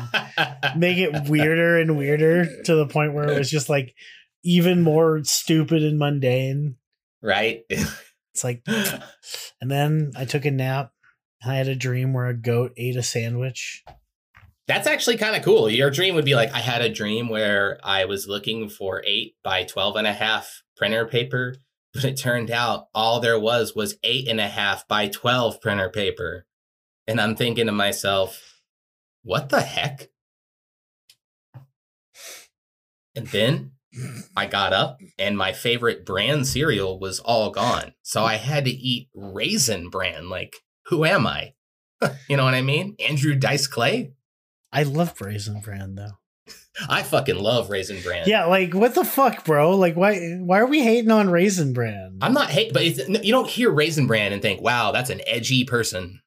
[0.77, 3.95] make it weirder and weirder to the point where it was just like
[4.45, 6.77] even more stupid and mundane.
[7.23, 7.63] right?
[8.33, 8.63] It's like,
[9.61, 10.93] and then I took a nap.
[11.45, 13.85] I had a dream where a goat ate a sandwich.
[14.69, 15.69] That's actually kind of cool.
[15.69, 19.35] Your dream would be like, I had a dream where I was looking for eight
[19.43, 21.57] by 12 and a half printer paper,
[21.95, 25.91] but it turned out all there was was eight and a half by 12 printer
[25.91, 26.47] paper.
[27.07, 28.61] And I'm thinking to myself,
[29.25, 30.09] what the heck?
[33.15, 33.73] And then
[34.37, 37.95] I got up and my favorite brand cereal was all gone.
[38.03, 40.29] So I had to eat raisin bran.
[40.29, 41.55] Like, who am I?
[42.29, 42.97] you know what I mean?
[43.07, 44.13] Andrew Dice Clay?
[44.73, 46.19] I love raisin bran though.
[46.89, 48.27] I fucking love raisin bran.
[48.27, 49.77] Yeah, like what the fuck, bro?
[49.77, 52.19] Like why why are we hating on raisin bran?
[52.23, 55.21] I'm not hate, but it's, you don't hear raisin bran and think, "Wow, that's an
[55.27, 56.23] edgy person."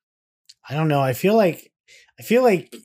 [0.70, 1.02] I don't know.
[1.02, 1.72] I feel like
[2.20, 2.76] I feel like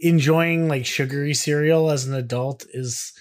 [0.00, 3.12] enjoying like sugary cereal as an adult is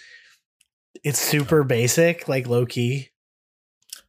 [1.03, 3.09] it's super basic, like low key.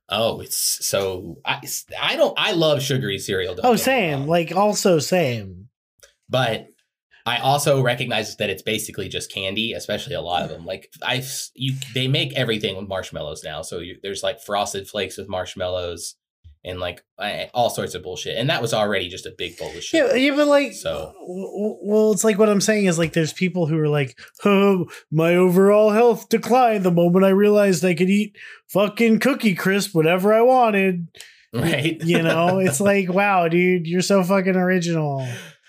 [0.09, 1.61] Oh, it's so I
[2.01, 3.57] I don't I love sugary cereal.
[3.63, 4.27] Oh, same.
[4.27, 5.69] Like also same.
[6.29, 6.69] but
[7.27, 10.65] I also recognize that it's basically just candy, especially a lot of them.
[10.65, 11.23] Like I,
[11.55, 13.63] you, they make everything with marshmallows now.
[13.63, 16.17] So you, there's like frosted flakes with marshmallows,
[16.65, 17.03] and like
[17.55, 18.37] all sorts of bullshit.
[18.37, 20.07] And that was already just a big bowl of shit.
[20.07, 23.67] Yeah, yeah, but like, So- well, it's like what I'm saying is like, there's people
[23.67, 28.37] who are like, oh, my overall health declined the moment I realized I could eat
[28.69, 31.09] fucking Cookie Crisp whenever I wanted.
[31.55, 31.97] right?
[32.05, 35.27] You know, it's like, wow, dude, you're so fucking original.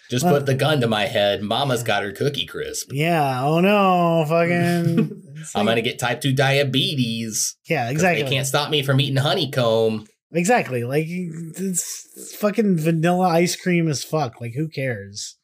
[0.10, 1.42] just well- put uh, the gun to my head.
[1.42, 2.90] Mama's got her cookie crisp.
[2.94, 3.44] Yeah.
[3.44, 5.24] Oh no, fucking.
[5.56, 7.56] I'm gonna get type two diabetes.
[7.68, 8.24] Yeah, exactly.
[8.24, 10.06] They can't stop me from eating honeycomb.
[10.34, 10.84] Exactly.
[10.84, 14.40] Like it's, fucking vanilla ice cream as fuck.
[14.40, 15.38] Like who cares?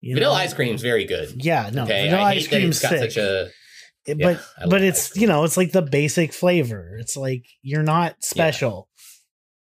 [0.00, 0.40] You Vanilla know?
[0.40, 1.42] ice cream's very good.
[1.44, 1.84] Yeah, no.
[1.84, 3.10] okay, vanilla ice that cream's got sick.
[3.12, 3.50] such a
[4.06, 6.96] It- yeah, but but it's you know it's like the basic flavor.
[7.00, 8.88] It's like you're not special,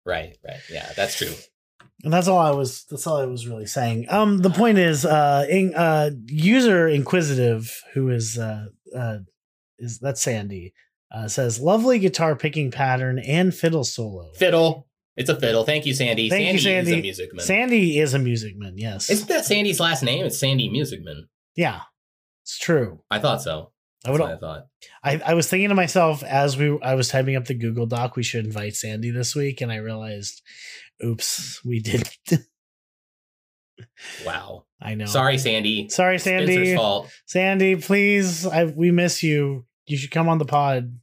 [0.05, 0.59] right, right.
[0.69, 1.33] Yeah, that's true.
[2.03, 2.83] and that's all I was.
[2.89, 4.07] That's all I was really saying.
[4.09, 9.19] Um, the point is, uh, in, uh, user inquisitive who is uh uh
[9.79, 10.73] is that's Sandy
[11.11, 14.31] uh says lovely guitar picking pattern and fiddle solo.
[14.33, 14.87] Fiddle.
[15.15, 15.63] It's a fiddle.
[15.63, 16.29] Thank you, Sandy.
[16.29, 17.45] Thank you, Sandy, is a music man.
[17.45, 18.73] Sandy is a music man.
[18.77, 20.25] Yes, Isn't that Sandy's last name?
[20.25, 21.23] It's Sandy Musicman.
[21.55, 21.81] yeah,
[22.43, 23.01] it's true.
[23.09, 23.71] I thought so.
[24.05, 24.21] I would.
[24.21, 24.67] what I thought.
[25.03, 28.15] I, I was thinking to myself as we I was typing up the Google Doc
[28.15, 30.43] we should invite Sandy this week, and I realized,
[31.03, 32.15] oops, we didn't.
[34.25, 34.65] Wow.
[34.81, 35.05] I know.
[35.05, 35.89] Sorry, Sandy.
[35.89, 36.45] sorry, Sandy.
[36.45, 36.75] Spencer's Sandy.
[36.75, 37.09] fault.
[37.25, 39.65] Sandy, please, I we miss you.
[39.87, 40.99] You should come on the pod.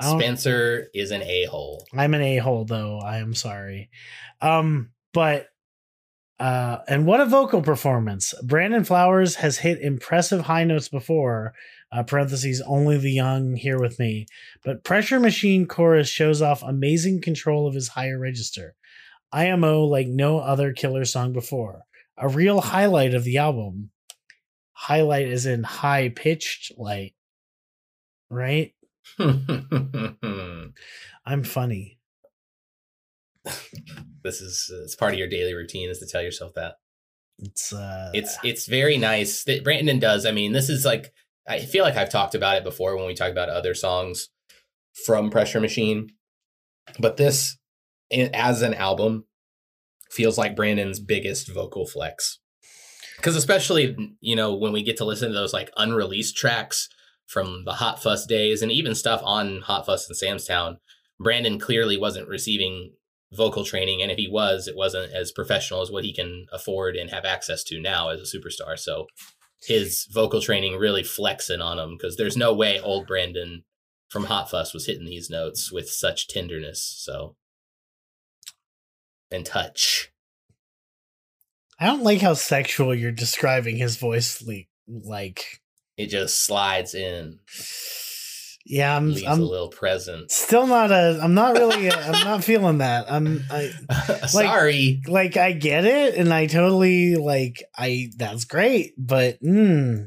[0.00, 1.86] Spencer is an a hole.
[1.92, 2.98] I'm an a hole though.
[2.98, 3.90] I am sorry.
[4.40, 5.48] Um, but
[6.40, 8.34] uh, and what a vocal performance!
[8.42, 11.54] Brandon Flowers has hit impressive high notes before.
[11.92, 14.26] Uh, parentheses only the young here with me,
[14.64, 18.74] but Pressure Machine chorus shows off amazing control of his higher register.
[19.30, 21.82] IMO like no other killer song before.
[22.16, 23.90] A real highlight of the album.
[24.72, 27.14] Highlight is in high pitched light,
[28.32, 28.74] right?
[29.18, 30.72] I'm
[31.44, 31.98] funny.
[34.24, 36.76] this is it's part of your daily routine is to tell yourself that.
[37.38, 40.24] It's uh, It's it's very nice that Brandon does.
[40.26, 41.12] I mean, this is like
[41.46, 44.28] I feel like I've talked about it before when we talk about other songs
[45.06, 46.10] from Pressure Machine,
[46.98, 47.58] but this
[48.12, 49.24] as an album
[50.10, 52.38] feels like Brandon's biggest vocal flex.
[53.16, 56.88] Because especially you know when we get to listen to those like unreleased tracks
[57.32, 60.76] from the Hot Fuss days and even stuff on Hot Fuss and Sam's Town,
[61.18, 62.92] Brandon clearly wasn't receiving
[63.32, 66.96] vocal training and if he was it wasn't as professional as what he can afford
[66.96, 68.78] and have access to now as a superstar.
[68.78, 69.06] So
[69.62, 73.64] his vocal training really flexing on him because there's no way old brandon
[74.10, 77.36] from hot fuss was hitting these notes with such tenderness so.
[79.30, 80.12] And touch.
[81.80, 84.42] I don't like how sexual you're describing his voice.
[84.46, 85.61] Like, like
[86.02, 87.38] it just slides in
[88.64, 89.14] Yeah, I'm.
[89.26, 90.30] I'm a little present.
[90.30, 91.18] still not a.
[91.22, 91.90] I'm not really.
[91.90, 93.10] i I'm not feeling that.
[93.10, 93.42] I'm.
[93.50, 93.68] I
[94.26, 95.02] Sorry.
[95.06, 95.36] like.
[95.36, 97.62] I get it, and I totally like.
[97.76, 98.10] I.
[98.16, 100.06] That's great, but mm,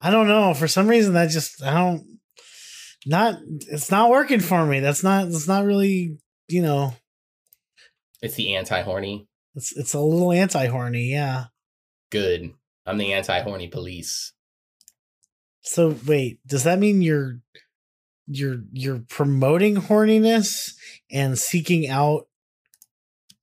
[0.00, 0.54] I don't know.
[0.54, 2.18] For some reason, that just I don't.
[3.06, 3.38] Not.
[3.68, 4.80] It's not working for me.
[4.80, 5.28] That's not.
[5.28, 6.18] It's not really.
[6.48, 6.94] You know.
[8.20, 9.28] It's the anti horny.
[9.54, 11.10] It's it's a little anti horny.
[11.10, 11.44] Yeah.
[12.10, 12.52] Good.
[12.86, 14.32] I'm the anti horny police.
[15.68, 17.40] So wait, does that mean you're
[18.26, 20.72] you're you're promoting horniness
[21.10, 22.26] and seeking out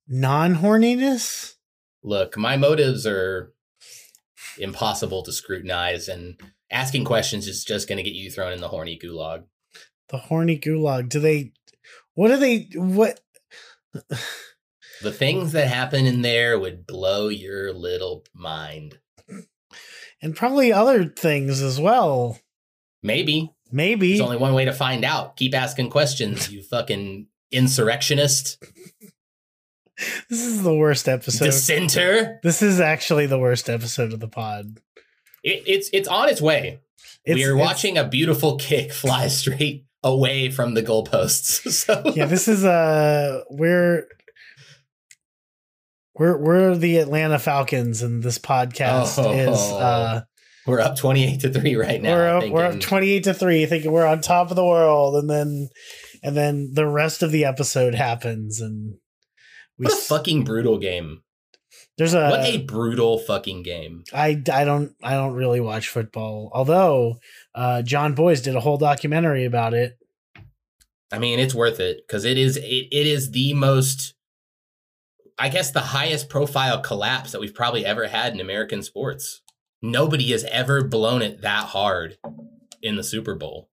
[0.08, 1.54] non-horniness?
[2.02, 3.52] Look, my motives are
[4.58, 6.34] impossible to scrutinize, and
[6.68, 9.44] asking questions is just going to get you thrown in the horny gulag.
[10.08, 11.08] The horny gulag.
[11.08, 11.52] Do they
[12.14, 13.20] what do they what
[15.02, 18.98] The things that happen in there would blow your little mind.
[20.22, 22.38] And probably other things as well.
[23.02, 23.52] Maybe.
[23.70, 24.10] Maybe.
[24.10, 25.36] There's only one way to find out.
[25.36, 28.58] Keep asking questions, you fucking insurrectionist,
[30.28, 31.46] this is the worst episode.
[31.46, 32.38] dissenter.
[32.42, 34.78] this is actually the worst episode of the pod.
[35.42, 36.80] It, it's it's on its way.
[37.24, 41.70] It's, we are watching a beautiful kick fly straight away from the goalposts.
[41.86, 44.08] So Yeah, this is uh we're
[46.18, 49.32] we're we're the Atlanta Falcons and this podcast Oh.
[49.32, 50.22] is uh
[50.66, 52.12] we're up 28 to 3 right now.
[52.14, 55.30] we're up, we're up 28 to 3 thinking we're on top of the world and
[55.30, 55.68] then
[56.22, 58.94] and then the rest of the episode happens and
[59.78, 61.22] we What a fucking brutal game.
[61.98, 64.04] there's a what a brutal fucking game.
[64.12, 67.18] I, I don't I don't really watch football although
[67.54, 69.98] uh Jon Bois did a whole documentary about it
[71.12, 74.14] I mean, it's worth it because it is it, it is the most
[75.38, 79.42] I guess the highest profile collapse that we've probably ever had in American sports.
[79.82, 82.16] Nobody has ever blown it that hard
[82.82, 83.68] in the Super Bowl.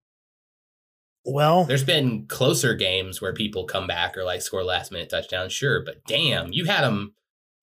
[1.26, 5.54] well There's been closer games where people come back or like score last minute touchdowns,
[5.54, 7.16] sure, but damn, you had them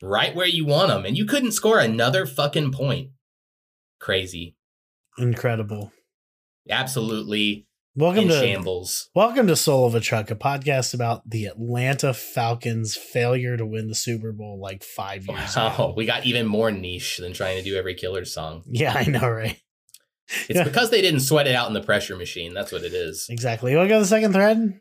[0.02, 3.10] right where you want them and you couldn't score another fucking point.
[3.98, 4.56] Crazy.
[5.18, 5.92] incredible
[6.70, 9.10] Absolutely welcome to shambles.
[9.14, 13.88] Welcome to Soul of a Truck, a podcast about the Atlanta Falcons' failure to win
[13.88, 15.94] the Super Bowl like five years Wow, ago.
[15.96, 18.62] we got even more niche than trying to do every killer song.
[18.66, 19.60] Yeah, I know, right?
[20.48, 20.64] It's Yeah.
[20.64, 22.54] because they didn't sweat it out in the pressure machine.
[22.54, 23.26] That's what it is.
[23.28, 23.72] Exactly.
[23.72, 24.80] You want to go to the second thread?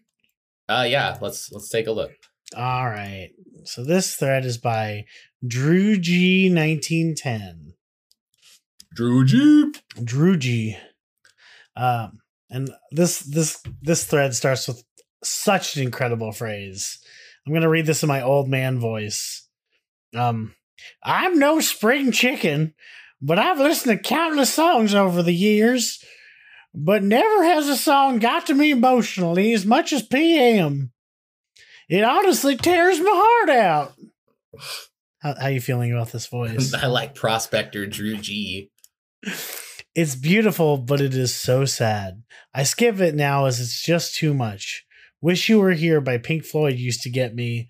[0.68, 2.12] Uh yeah, let's let's take a look.
[2.56, 3.32] All right.
[3.64, 5.06] So this thread is by
[5.46, 7.74] Drew G nineteen ten.
[8.94, 9.78] Drew Jeep.
[10.04, 10.78] Drew G.
[11.76, 12.19] Um,
[12.50, 14.84] and this this this thread starts with
[15.24, 17.00] such an incredible phrase.
[17.46, 19.48] I'm gonna read this in my old man voice.
[20.16, 20.56] Um,
[21.04, 22.74] I'm no spring chicken,
[23.22, 26.04] but I've listened to countless songs over the years,
[26.74, 30.92] but never has a song got to me emotionally as much as PM.
[31.90, 33.94] It honestly tears my heart out.
[35.20, 36.74] How, how you feeling about this voice?
[36.82, 38.72] I like prospector Drew G.
[40.02, 42.24] It's beautiful, but it is so sad.
[42.54, 44.86] I skip it now as it's just too much.
[45.20, 47.68] Wish You Were Here by Pink Floyd used to get me,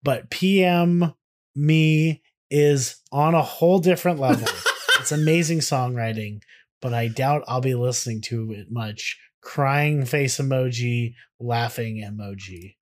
[0.00, 1.14] but PM
[1.56, 4.46] Me is on a whole different level.
[5.00, 6.42] it's amazing songwriting,
[6.80, 9.18] but I doubt I'll be listening to it much.
[9.42, 12.76] Crying face emoji, laughing emoji.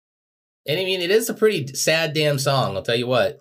[0.65, 3.37] And I mean it is a pretty sad damn song, I'll tell you what.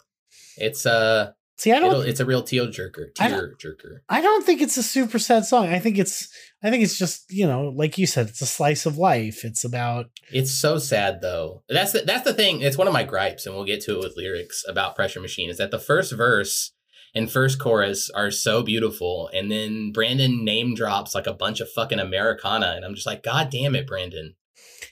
[0.59, 3.09] It's uh See, I it'll, don't it's a real tear jerker.
[3.19, 3.99] I Tear jerker.
[4.09, 5.67] I don't think it's a super sad song.
[5.67, 6.29] I think it's
[6.63, 9.45] I think it's just, you know, like you said, it's a slice of life.
[9.45, 11.65] It's about It's so sad though.
[11.69, 12.61] That's the, that's the thing.
[12.61, 15.51] It's one of my gripes, and we'll get to it with lyrics about Pressure Machine.
[15.51, 16.73] Is that the first verse
[17.13, 21.69] and first chorus are so beautiful, and then Brandon name drops like a bunch of
[21.71, 24.35] fucking Americana, and I'm just like, God damn it, Brandon,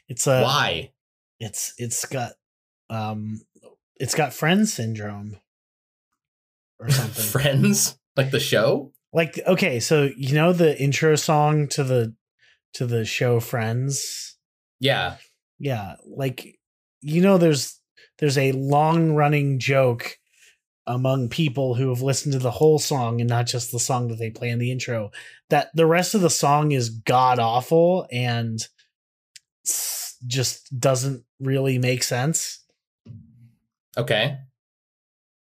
[0.09, 0.91] it's a why?
[1.39, 2.33] it's it's got
[2.91, 3.41] um
[3.97, 5.39] it's got friend syndrome
[6.79, 8.93] or something Friends, like the show.
[9.13, 12.15] like okay so you know the intro song to the
[12.75, 14.37] to the show friends
[14.81, 15.17] Yeah,
[15.59, 16.59] yeah like
[17.01, 17.81] you know there's
[18.19, 20.17] there's a long running joke
[20.87, 24.19] among people who have listened to the whole song and not just the song that
[24.19, 25.11] they play in the intro
[25.51, 28.61] that the rest of the song is god awful and
[30.27, 32.65] just doesn't really make sense
[33.99, 34.37] okay.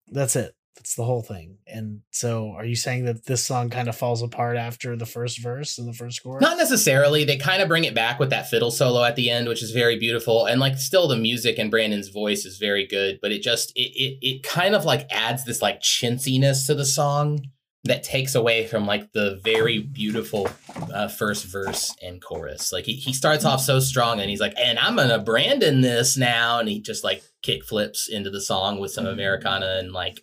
[0.09, 0.55] That's it.
[0.87, 1.57] That's the whole thing.
[1.67, 5.43] And so, are you saying that this song kind of falls apart after the first
[5.43, 6.41] verse and the first chorus?
[6.41, 7.25] Not necessarily.
[7.25, 9.71] They kind of bring it back with that fiddle solo at the end, which is
[9.71, 13.19] very beautiful, and like still the music and Brandon's voice is very good.
[13.21, 16.85] But it just it it it kind of like adds this like chintziness to the
[16.85, 17.41] song
[17.83, 20.47] that takes away from like the very beautiful
[20.93, 22.71] uh, first verse and chorus.
[22.71, 26.15] Like he, he starts off so strong and he's like, and I'm gonna Brandon this
[26.15, 30.21] now, and he just like kick flips into the song with some Americana and like,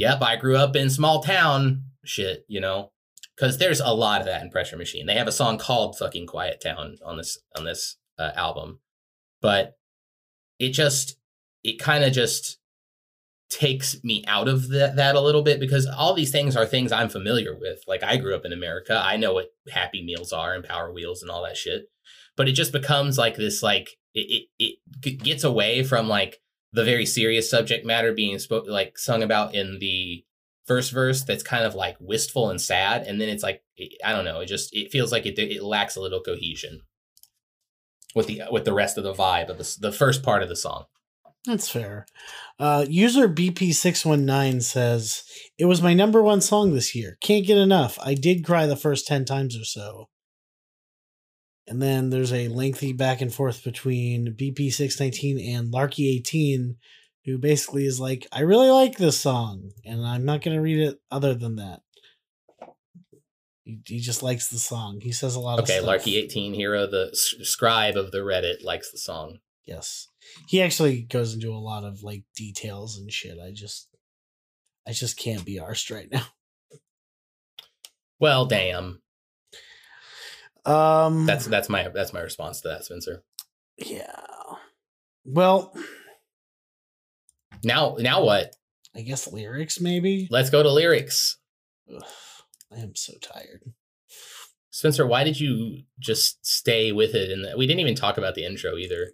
[0.00, 2.90] yep, I grew up in small town shit, you know,
[3.36, 5.04] because there's a lot of that in Pressure Machine.
[5.04, 8.80] They have a song called "Fucking Quiet Town" on this on this uh, album,
[9.42, 9.76] but
[10.58, 11.16] it just
[11.62, 12.58] it kind of just
[13.50, 16.92] takes me out of that, that a little bit because all these things are things
[16.92, 17.80] I'm familiar with.
[17.86, 18.98] Like I grew up in America.
[19.04, 21.90] I know what happy meals are and power wheels and all that shit.
[22.36, 26.40] But it just becomes like this like it it, it gets away from like
[26.72, 30.24] the very serious subject matter being spoke like sung about in the
[30.66, 33.62] first verse that's kind of like wistful and sad and then it's like
[34.04, 36.82] I don't know, it just it feels like it it lacks a little cohesion
[38.14, 40.56] with the with the rest of the vibe of the the first part of the
[40.56, 40.84] song.
[41.46, 42.06] That's fair.
[42.58, 45.24] Uh, user BP619 says,
[45.56, 47.16] It was my number one song this year.
[47.22, 47.98] Can't get enough.
[48.02, 50.10] I did cry the first 10 times or so.
[51.66, 56.76] And then there's a lengthy back and forth between BP619 and Larky18,
[57.24, 60.78] who basically is like, I really like this song, and I'm not going to read
[60.78, 61.80] it other than that.
[63.62, 65.00] He, he just likes the song.
[65.00, 66.04] He says a lot okay, of stuff.
[66.04, 69.38] Larky18, hero, the scribe of the Reddit, likes the song.
[69.64, 70.08] Yes
[70.46, 73.38] he actually goes into a lot of like details and shit.
[73.44, 73.88] I just
[74.86, 76.26] I just can't be arsed right now.
[78.18, 79.00] Well, damn.
[80.64, 83.22] Um That's that's my that's my response to that, Spencer.
[83.76, 84.24] Yeah.
[85.24, 85.74] Well
[87.62, 88.54] now now what?
[88.94, 90.28] I guess lyrics maybe.
[90.30, 91.38] Let's go to lyrics.
[91.94, 92.02] Ugh,
[92.72, 93.62] I am so tired.
[94.70, 97.30] Spencer, why did you just stay with it?
[97.30, 99.12] And we didn't even talk about the intro either.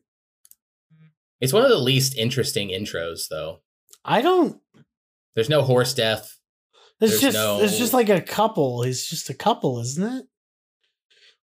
[1.40, 3.62] It's one of the least interesting intros, though.
[4.04, 4.60] I don't.
[5.34, 6.38] There's no horse death.
[7.00, 7.58] It's there's just no...
[7.58, 8.82] there's just like a couple.
[8.82, 10.26] He's just a couple, isn't it?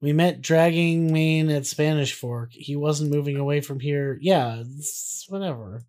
[0.00, 2.50] We met dragging Main at Spanish Fork.
[2.52, 4.18] He wasn't moving away from here.
[4.20, 4.62] Yeah,
[5.28, 5.82] whatever.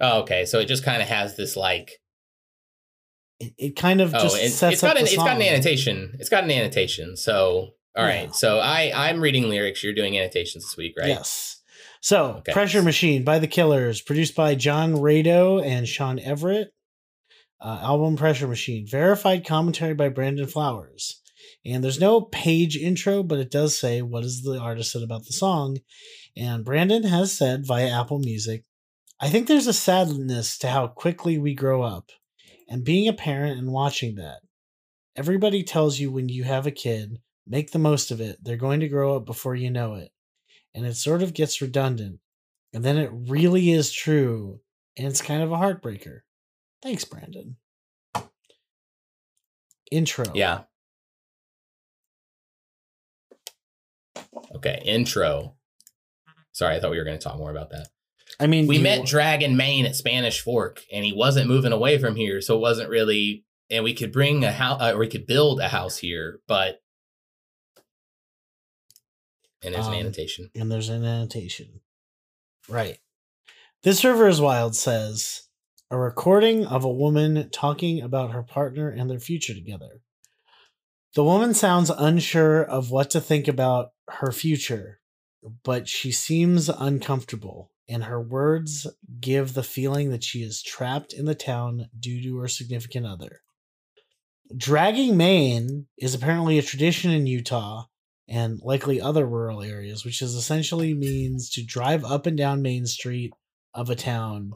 [0.00, 0.44] Oh, okay.
[0.44, 2.00] So it just kind of has this like.
[3.40, 5.42] It, it kind of oh, just it, sets it's got up an it's got an
[5.42, 6.16] annotation.
[6.18, 7.16] It's got an annotation.
[7.16, 8.28] So all right.
[8.28, 8.32] Yeah.
[8.32, 9.84] So I I'm reading lyrics.
[9.84, 11.08] You're doing annotations this week, right?
[11.08, 11.58] Yes.
[12.00, 12.52] So, okay.
[12.52, 16.72] Pressure Machine by The Killers, produced by John Rado and Shawn Everett.
[17.60, 21.20] Uh, album Pressure Machine, verified commentary by Brandon Flowers.
[21.64, 25.26] And there's no page intro, but it does say what is the artist said about
[25.26, 25.78] the song.
[26.36, 28.64] And Brandon has said via Apple Music,
[29.20, 32.10] I think there's a sadness to how quickly we grow up.
[32.68, 34.40] And being a parent and watching that.
[35.16, 38.38] Everybody tells you when you have a kid, make the most of it.
[38.42, 40.12] They're going to grow up before you know it
[40.74, 42.20] and it sort of gets redundant.
[42.72, 44.60] And then it really is true,
[44.96, 46.20] and it's kind of a heartbreaker.
[46.82, 47.56] Thanks, Brandon.
[49.90, 50.26] Intro.
[50.34, 50.60] Yeah.
[54.56, 55.54] Okay, intro.
[56.52, 57.88] Sorry, I thought we were going to talk more about that.
[58.40, 62.14] I mean, we met Dragging Main at Spanish Fork, and he wasn't moving away from
[62.14, 63.44] here, so it wasn't really.
[63.70, 66.80] And we could bring a house, uh, or we could build a house here, but
[69.62, 70.50] and there's um, an annotation.
[70.54, 71.80] And there's an annotation.
[72.68, 72.98] Right.
[73.82, 75.48] This River is Wild says
[75.90, 80.00] a recording of a woman talking about her partner and their future together.
[81.14, 85.00] The woman sounds unsure of what to think about her future,
[85.64, 88.86] but she seems uncomfortable, and her words
[89.20, 93.40] give the feeling that she is trapped in the town due to her significant other.
[94.56, 97.84] Dragging Main is apparently a tradition in Utah
[98.28, 102.86] and likely other rural areas, which is essentially means to drive up and down Main
[102.86, 103.32] Street
[103.74, 104.52] of a town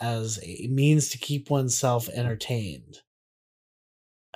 [0.00, 2.98] as a means to keep oneself entertained.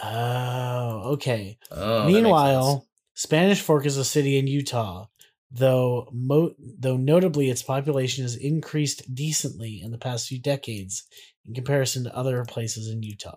[0.02, 1.58] Oh, okay.
[1.70, 5.06] Oh, Meanwhile, Spanish Fork is a city in Utah,
[5.50, 11.06] though mo- though notably its population has increased decently in the past few decades
[11.46, 13.36] in comparison to other places in Utah.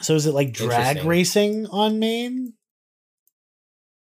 [0.00, 2.54] So is it like drag racing on Main?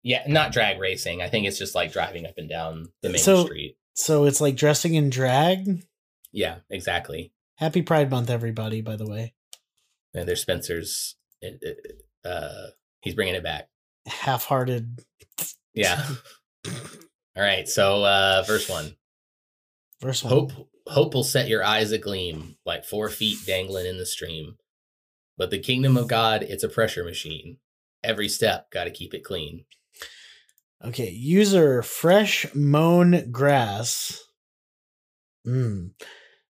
[0.03, 1.22] Yeah, not drag racing.
[1.22, 3.76] I think it's just like driving up and down the main so, street.
[3.95, 5.84] So it's like dressing in drag?
[6.32, 7.32] Yeah, exactly.
[7.57, 9.34] Happy Pride Month, everybody, by the way.
[10.19, 11.16] And there's Spencer's.
[12.25, 12.66] Uh,
[13.01, 13.69] he's bringing it back.
[14.07, 15.01] Half hearted.
[15.75, 16.05] Yeah.
[16.66, 17.69] All right.
[17.69, 18.97] So, uh, verse one.
[20.01, 20.33] Verse one.
[20.33, 20.53] Hope,
[20.87, 24.57] hope will set your eyes agleam like four feet dangling in the stream.
[25.37, 27.59] But the kingdom of God, it's a pressure machine.
[28.03, 29.64] Every step, got to keep it clean.
[30.85, 34.25] Okay, user fresh mown grass
[35.47, 35.91] mm,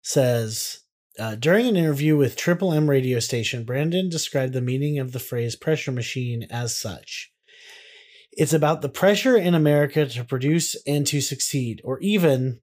[0.02, 0.80] says
[1.18, 5.18] Uh, during an interview with Triple M radio station, Brandon described the meaning of the
[5.18, 7.32] phrase pressure machine as such.
[8.32, 12.60] It's about the pressure in America to produce and to succeed, or even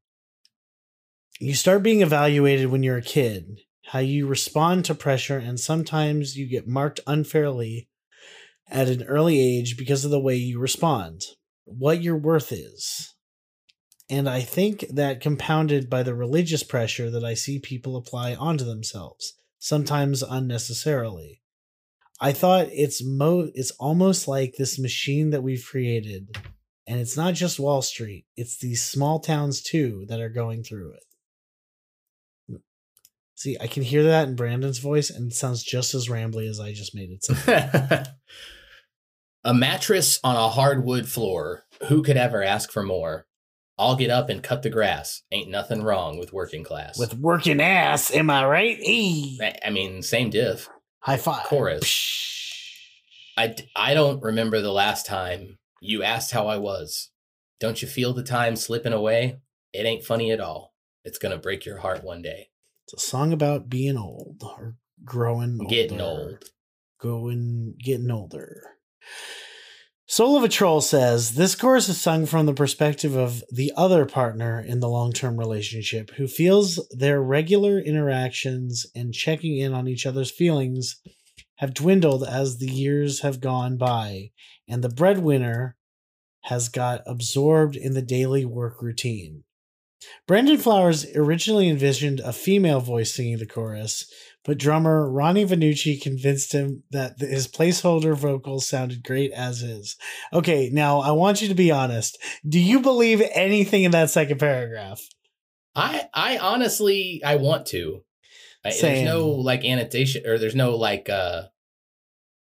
[1.39, 6.37] you start being evaluated when you're a kid, how you respond to pressure, and sometimes
[6.37, 7.89] you get marked unfairly
[8.69, 11.21] at an early age because of the way you respond,
[11.65, 13.15] what your worth is.
[14.09, 18.65] And I think that compounded by the religious pressure that I see people apply onto
[18.65, 21.41] themselves, sometimes unnecessarily.
[22.19, 26.37] I thought it's mo it's almost like this machine that we've created.
[26.85, 30.93] And it's not just Wall Street, it's these small towns too that are going through
[30.93, 31.03] it.
[33.35, 36.59] See, I can hear that in Brandon's voice, and it sounds just as rambly as
[36.59, 38.07] I just made it sound.
[39.43, 41.65] a mattress on a hardwood floor.
[41.89, 43.25] Who could ever ask for more?
[43.77, 45.23] I'll get up and cut the grass.
[45.31, 46.97] Ain't nothing wrong with working class.
[46.99, 48.77] With working ass, am I right?
[48.79, 50.69] I- I mean, same diff.
[50.99, 51.45] High five.
[51.45, 52.19] Chorus.
[53.37, 57.09] I I don't remember the last time you asked how I was.
[57.59, 59.39] Don't you feel the time slipping away?
[59.73, 60.73] It ain't funny at all.
[61.03, 62.49] It's gonna break your heart one day.
[62.87, 65.69] It's a song about being old or growing older.
[65.69, 66.43] Getting old.
[67.01, 68.61] Going getting older.
[70.05, 74.05] Soul of a Troll says this chorus is sung from the perspective of the other
[74.05, 79.87] partner in the long term relationship who feels their regular interactions and checking in on
[79.87, 80.99] each other's feelings
[81.57, 84.31] have dwindled as the years have gone by,
[84.67, 85.77] and the breadwinner
[86.43, 89.45] has got absorbed in the daily work routine.
[90.27, 94.11] Brandon Flowers originally envisioned a female voice singing the chorus,
[94.45, 99.95] but drummer Ronnie Vannucci convinced him that his placeholder vocals sounded great as is.
[100.33, 102.17] Okay, now I want you to be honest.
[102.47, 105.01] Do you believe anything in that second paragraph?
[105.75, 108.03] I I honestly I want to.
[108.65, 111.43] I, there's no like annotation or there's no like uh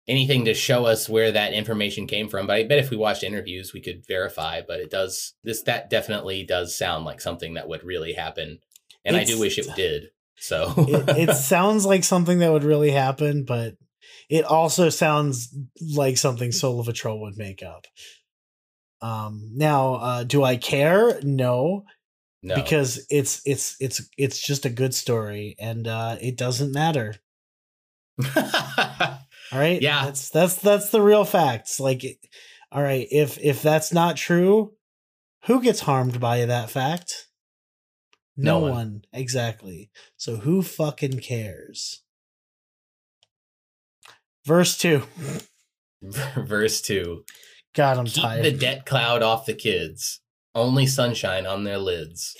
[0.09, 2.47] anything to show us where that information came from.
[2.47, 4.61] But I bet if we watched interviews we could verify.
[4.66, 8.61] But it does this that definitely does sound like something that would really happen.
[9.05, 10.11] And I do wish it did.
[10.36, 13.74] So It, it sounds like something that would really happen, but
[14.28, 15.54] it also sounds
[15.94, 17.86] like something Soul of a Troll would make up.
[19.02, 21.20] Um, now, uh, do I care?
[21.22, 21.84] No,
[22.42, 22.54] no.
[22.54, 27.14] because it's it's it's it's just a good story, and uh, it doesn't matter.
[29.52, 29.80] All right.
[29.80, 30.04] Yeah.
[30.04, 31.80] That's that's that's the real facts.
[31.80, 32.04] Like
[32.72, 34.74] all right, if if that's not true,
[35.46, 37.26] who gets harmed by that fact?
[38.36, 38.70] No, No one.
[38.72, 39.02] one.
[39.12, 39.90] Exactly.
[40.16, 42.02] So who fucking cares?
[44.46, 45.02] Verse 2.
[46.02, 47.24] Verse two.
[47.74, 48.44] God, I'm Keep tired.
[48.44, 50.20] the debt cloud off the kids.
[50.54, 52.34] Only sunshine on their lids.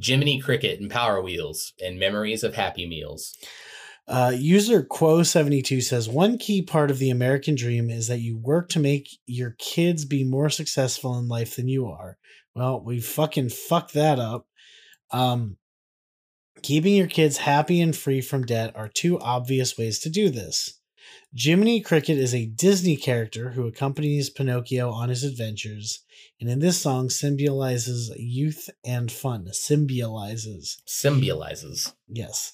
[0.00, 3.36] Jiminy Cricket and Power Wheels and memories of Happy Meals.
[4.08, 8.68] Uh, user Quo72 says one key part of the American dream is that you work
[8.70, 12.16] to make your kids be more successful in life than you are.
[12.54, 14.46] Well, we fucking fucked that up.
[15.10, 15.56] Um,
[16.62, 20.80] keeping your kids happy and free from debt are two obvious ways to do this.
[21.36, 26.04] Jiminy Cricket is a Disney character who accompanies Pinocchio on his adventures,
[26.40, 29.48] and in this song symbolizes youth and fun.
[29.52, 30.80] Symbolizes.
[30.86, 31.94] Symbolizes.
[32.08, 32.52] Yes.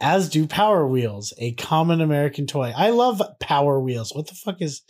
[0.00, 2.72] As do Power Wheels, a common American toy.
[2.76, 4.14] I love Power Wheels.
[4.14, 4.82] What the fuck is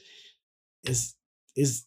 [0.85, 1.15] is
[1.57, 1.87] is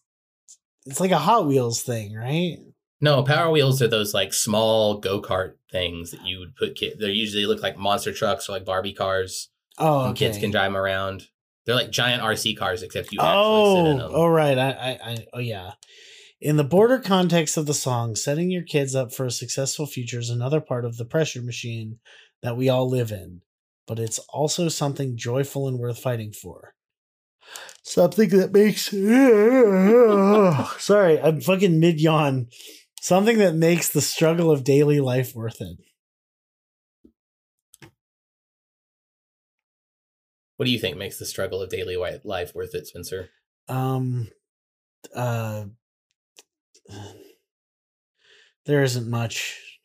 [0.86, 2.56] it's like a Hot Wheels thing, right?
[3.02, 7.00] No, Power Wheels are those like small go kart things that you would put kids.
[7.00, 9.48] They usually look like monster trucks or like Barbie cars.
[9.76, 10.26] Oh, and okay.
[10.26, 11.26] kids can drive them around.
[11.66, 14.10] They're like giant RC cars, except you actually sit in Oh, them.
[14.14, 14.56] oh right.
[14.56, 15.72] I, I, I, oh yeah.
[16.40, 20.18] In the border context of the song, setting your kids up for a successful future
[20.18, 21.98] is another part of the pressure machine
[22.42, 23.42] that we all live in,
[23.86, 26.74] but it's also something joyful and worth fighting for.
[27.82, 28.86] Something that makes.
[30.82, 32.48] Sorry, I'm fucking mid yawn.
[33.02, 35.76] Something that makes the struggle of daily life worth it.
[40.56, 43.30] What do you think makes the struggle of daily life worth it, Spencer?
[43.68, 44.28] Um,
[45.16, 45.64] uh,
[48.66, 49.80] there isn't much.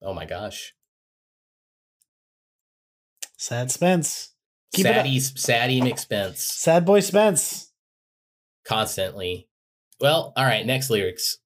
[0.00, 0.74] Oh my gosh.
[3.36, 4.32] Sad Spence.
[4.72, 4.86] Keep.
[4.86, 6.36] Saddy, Saddy McSpence.
[6.36, 7.72] Sad boy Spence.
[8.64, 9.48] Constantly.
[10.00, 11.38] Well, all right, next lyrics.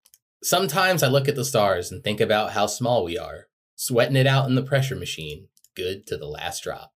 [0.43, 4.27] Sometimes I look at the stars and think about how small we are, sweating it
[4.27, 5.49] out in the pressure machine.
[5.77, 6.93] Good to the last drop.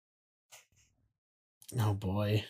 [1.80, 2.46] Oh boy.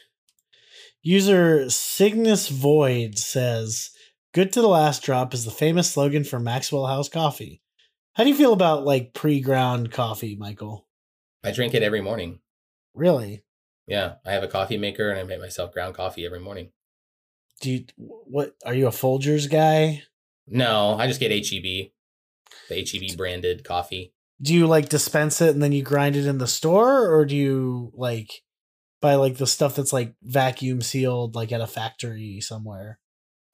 [1.02, 3.92] User Cygnus Void says,
[4.34, 7.62] Good to the last drop is the famous slogan for Maxwell House Coffee.
[8.14, 10.88] How do you feel about like pre ground coffee, Michael?
[11.44, 12.40] I drink it every morning.
[12.94, 13.44] Really?
[13.88, 16.72] Yeah, I have a coffee maker and I make myself ground coffee every morning.
[17.62, 20.04] Do you what are you a Folgers guy?
[20.48, 21.90] No, I just get HEB,
[22.70, 24.14] the HEB branded coffee.
[24.42, 27.36] Do you like dispense it and then you grind it in the store or do
[27.36, 28.44] you like
[29.02, 33.00] buy like the stuff that's like vacuum sealed like at a factory somewhere?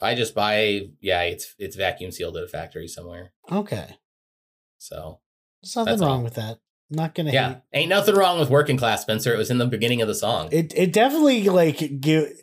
[0.01, 3.31] I just buy, yeah, it's it's vacuum sealed at a factory somewhere.
[3.51, 3.97] Okay.
[4.79, 5.19] So
[5.61, 6.23] There's nothing That's wrong all.
[6.23, 6.57] with that.
[6.89, 7.57] I'm not gonna yeah, hate.
[7.73, 9.33] ain't nothing wrong with working class, Spencer.
[9.33, 10.49] It was in the beginning of the song.
[10.51, 12.33] It it definitely like give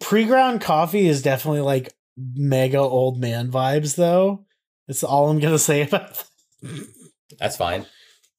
[0.00, 4.46] pre ground coffee is definitely like mega old man vibes though.
[4.86, 6.24] That's all I'm gonna say about
[6.62, 6.86] that.
[7.38, 7.86] That's fine.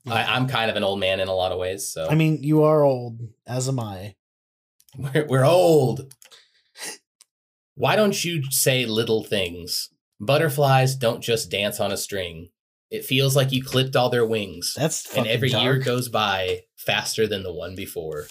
[0.07, 2.41] I, I'm kind of an old man in a lot of ways, so I mean,
[2.41, 4.15] you are old, as am I.
[4.97, 6.13] we're, we're old.
[7.75, 9.89] Why don't you say little things?
[10.19, 12.49] Butterflies don't just dance on a string.
[12.89, 17.25] It feels like you clipped all their wings, That's and every year goes by faster
[17.25, 18.27] than the one before.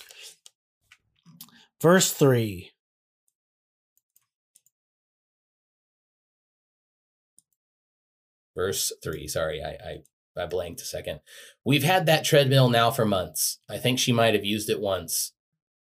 [1.81, 2.71] Verse three.
[8.61, 9.27] Verse three.
[9.27, 11.21] Sorry, I, I I blanked a second.
[11.65, 13.59] We've had that treadmill now for months.
[13.71, 15.33] I think she might have used it once.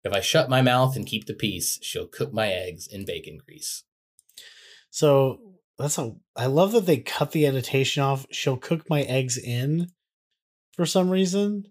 [0.05, 3.39] If I shut my mouth and keep the peace, she'll cook my eggs in bacon
[3.45, 3.83] grease.
[4.91, 5.41] So
[5.77, 6.15] that's a.
[6.37, 8.25] I love that they cut the annotation off.
[8.31, 9.91] She'll cook my eggs in,
[10.71, 11.65] for some reason.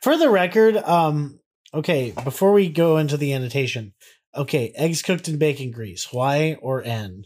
[0.00, 1.40] For the record, um,
[1.74, 2.12] okay.
[2.22, 3.94] Before we go into the annotation,
[4.32, 6.12] okay, eggs cooked in bacon grease.
[6.12, 7.24] Why or N?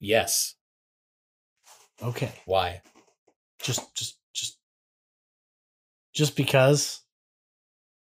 [0.00, 0.54] Yes.
[2.02, 2.82] Okay, Why?
[3.62, 4.58] just, just, just,
[6.14, 7.00] just because.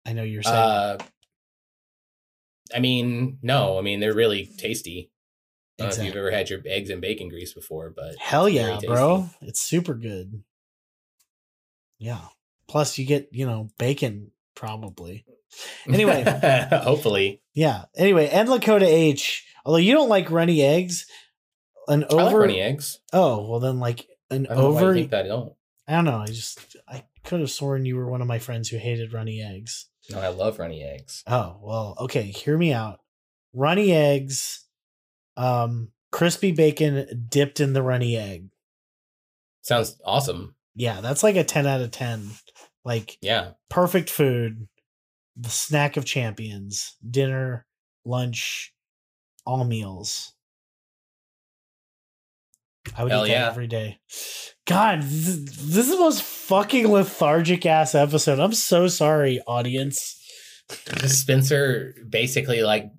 [0.05, 0.55] I know you're saying.
[0.55, 0.97] Uh,
[2.73, 3.77] I mean, no.
[3.77, 5.11] I mean, they're really tasty.
[5.79, 8.47] I don't know if you've ever had your eggs and bacon grease before, but Hell
[8.47, 9.29] yeah, bro!
[9.41, 10.43] It's super good.
[11.97, 12.21] Yeah.
[12.67, 15.25] Plus, you get you know bacon probably.
[15.87, 16.23] Anyway.
[16.71, 17.85] hopefully, Yeah.
[17.95, 19.45] Anyway, N Lakota H.
[19.65, 21.05] Although you don't like runny eggs,
[21.87, 22.39] an I like over.
[22.39, 22.99] runny eggs.
[23.11, 24.93] oh well, then like an I don't know why you over.
[24.95, 25.53] think that I don't.
[25.87, 26.19] I don't know.
[26.19, 29.41] I just I could have sworn you were one of my friends who hated runny
[29.41, 29.87] eggs.
[30.09, 31.23] No, I love runny eggs.
[31.27, 32.23] Oh well, okay.
[32.23, 32.99] Hear me out.
[33.53, 34.65] Runny eggs,
[35.37, 38.49] um, crispy bacon dipped in the runny egg.
[39.61, 40.55] Sounds awesome.
[40.75, 42.29] Yeah, that's like a ten out of ten.
[42.83, 43.51] Like Yeah.
[43.69, 44.67] perfect food,
[45.37, 47.65] the snack of champions, dinner,
[48.03, 48.73] lunch,
[49.45, 50.32] all meals.
[52.95, 53.41] I would Hell eat yeah.
[53.41, 53.99] that every day.
[54.65, 58.39] God, this, this is the most fucking lethargic ass episode.
[58.39, 60.19] I'm so sorry, audience.
[61.05, 62.89] Spencer basically like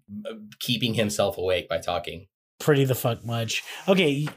[0.60, 2.26] keeping himself awake by talking.
[2.60, 3.62] Pretty the fuck much.
[3.88, 4.28] Okay,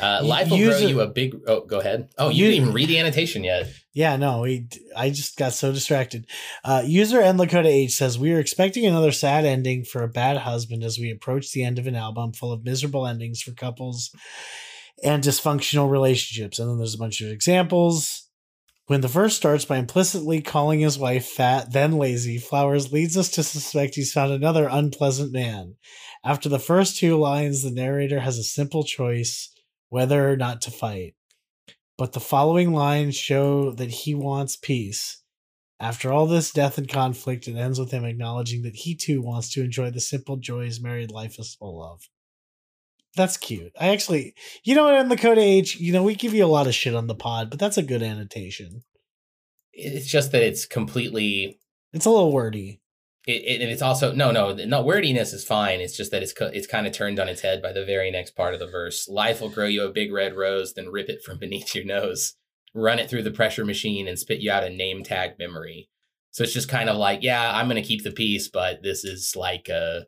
[0.00, 1.36] Uh, life will grow you a big.
[1.46, 2.08] Oh, go ahead.
[2.18, 3.68] Oh, you You- didn't even read the annotation yet.
[3.92, 4.68] Yeah, no, we.
[4.96, 6.26] I just got so distracted.
[6.64, 10.38] Uh, user N Lakota H says we are expecting another sad ending for a bad
[10.38, 14.10] husband as we approach the end of an album full of miserable endings for couples
[15.04, 16.58] and dysfunctional relationships.
[16.58, 18.28] And then there's a bunch of examples.
[18.86, 23.28] When the verse starts by implicitly calling his wife fat, then lazy, Flowers leads us
[23.30, 25.76] to suspect he's found another unpleasant man.
[26.24, 29.51] After the first two lines, the narrator has a simple choice
[29.92, 31.14] whether or not to fight
[32.02, 35.22] but the following lines show that he wants peace.
[35.78, 39.50] After all this death and conflict, it ends with him acknowledging that he too wants
[39.50, 42.08] to enjoy the simple joys married life is full of.
[43.14, 43.70] That's cute.
[43.78, 44.34] I actually,
[44.64, 46.96] you know what, N Lakota H, you know, we give you a lot of shit
[46.96, 48.82] on the pod, but that's a good annotation.
[49.72, 51.60] It's just that it's completely.
[51.92, 52.81] It's a little wordy.
[53.26, 54.82] It, it, and it's also no, no, no.
[54.82, 55.80] Wordiness is fine.
[55.80, 58.32] It's just that it's it's kind of turned on its head by the very next
[58.34, 59.08] part of the verse.
[59.08, 62.34] Life will grow you a big red rose, then rip it from beneath your nose,
[62.74, 65.88] run it through the pressure machine, and spit you out a name tag memory.
[66.32, 69.36] So it's just kind of like, yeah, I'm gonna keep the peace, but this is
[69.36, 70.06] like a.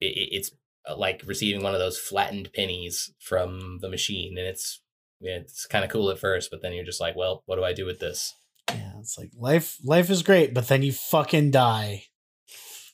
[0.00, 0.50] It, it- it's
[0.88, 4.80] uh, like receiving one of those flattened pennies from the machine, and it's
[5.20, 7.72] it's kind of cool at first, but then you're just like, well, what do I
[7.72, 8.34] do with this?
[8.70, 12.04] Yeah, it's like life life is great, but then you fucking die.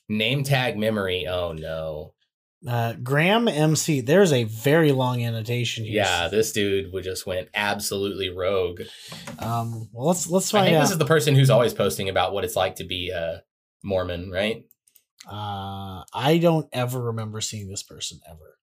[0.07, 1.27] Name tag memory.
[1.27, 2.13] Oh no.
[2.67, 6.03] Uh, Graham MC, there's a very long annotation here.
[6.03, 8.81] Yeah, this dude would just went absolutely rogue.
[9.39, 10.63] Um, well, let's let's find.
[10.63, 10.81] I think out.
[10.81, 13.43] this is the person who's always posting about what it's like to be a
[13.81, 14.65] Mormon, right?
[15.25, 18.57] Uh, I don't ever remember seeing this person ever.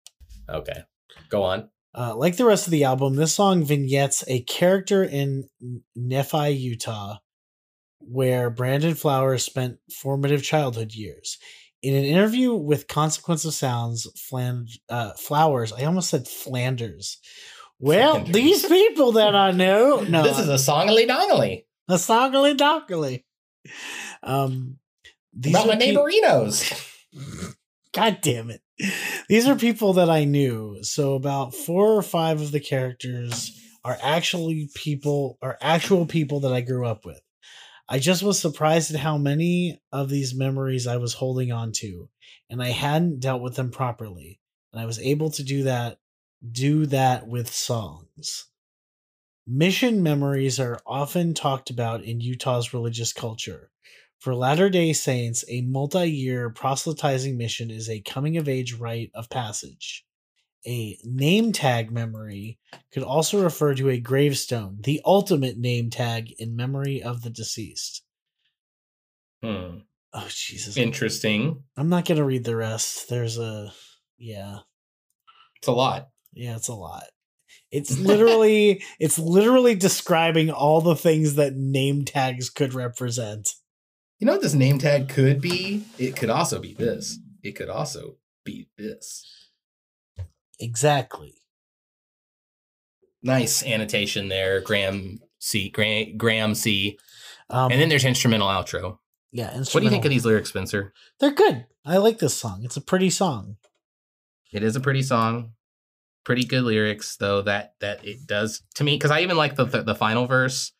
[0.49, 0.83] Okay,
[1.29, 1.69] go on.
[1.95, 5.47] Uh, like the rest of the album, this song vignettes a character in
[5.95, 7.17] Nephi, Utah,
[7.99, 11.37] where Brandon Flowers spent formative childhood years.
[11.81, 17.19] In an interview with Consequence of Sounds, Flan- uh, Flowers, I almost said Flanders,
[17.77, 22.57] Well, Fucking these people that I know, no, this is a songly dongly a songly
[22.57, 23.23] dockily.
[24.21, 24.77] Um,
[25.33, 26.89] these about my neighborinos.
[27.93, 28.61] God damn it.
[29.29, 30.79] These are people that I knew.
[30.81, 33.51] So about four or five of the characters
[33.83, 37.21] are actually people are actual people that I grew up with.
[37.87, 42.09] I just was surprised at how many of these memories I was holding on to
[42.49, 44.39] and I hadn't dealt with them properly.
[44.71, 45.97] And I was able to do that
[46.51, 48.47] do that with songs.
[49.47, 53.71] Mission memories are often talked about in Utah's religious culture.
[54.23, 59.11] For Latter day Saints, a multi year proselytizing mission is a coming of age rite
[59.13, 60.05] of passage.
[60.65, 62.57] A name tag memory
[62.93, 68.01] could also refer to a gravestone, the ultimate name tag in memory of the deceased.
[69.43, 69.79] Hmm.
[70.13, 70.77] Oh, Jesus.
[70.77, 71.61] Interesting.
[71.75, 73.09] I'm not going to read the rest.
[73.09, 73.73] There's a.
[74.17, 74.59] Yeah.
[75.57, 76.07] It's a lot.
[76.31, 77.07] Yeah, it's a lot.
[77.71, 83.49] It's literally it's literally describing all the things that name tags could represent.
[84.23, 85.83] You know what this name tag could be?
[85.97, 87.19] It could also be this.
[87.43, 89.49] It could also be this.
[90.61, 91.33] Exactly.
[93.21, 95.67] Nice annotation there, Graham C.
[95.67, 96.97] Graham, Graham C.
[97.49, 98.99] Um, And then there's instrumental outro.
[99.33, 100.93] yeah, What do you think of these lyrics, Spencer?
[101.19, 101.65] They're good.
[101.83, 102.61] I like this song.
[102.63, 103.57] It's a pretty song.
[104.53, 105.51] It is a pretty song,
[106.23, 107.41] pretty good lyrics, though.
[107.41, 110.71] That that it does to me because I even like the, the the final verse,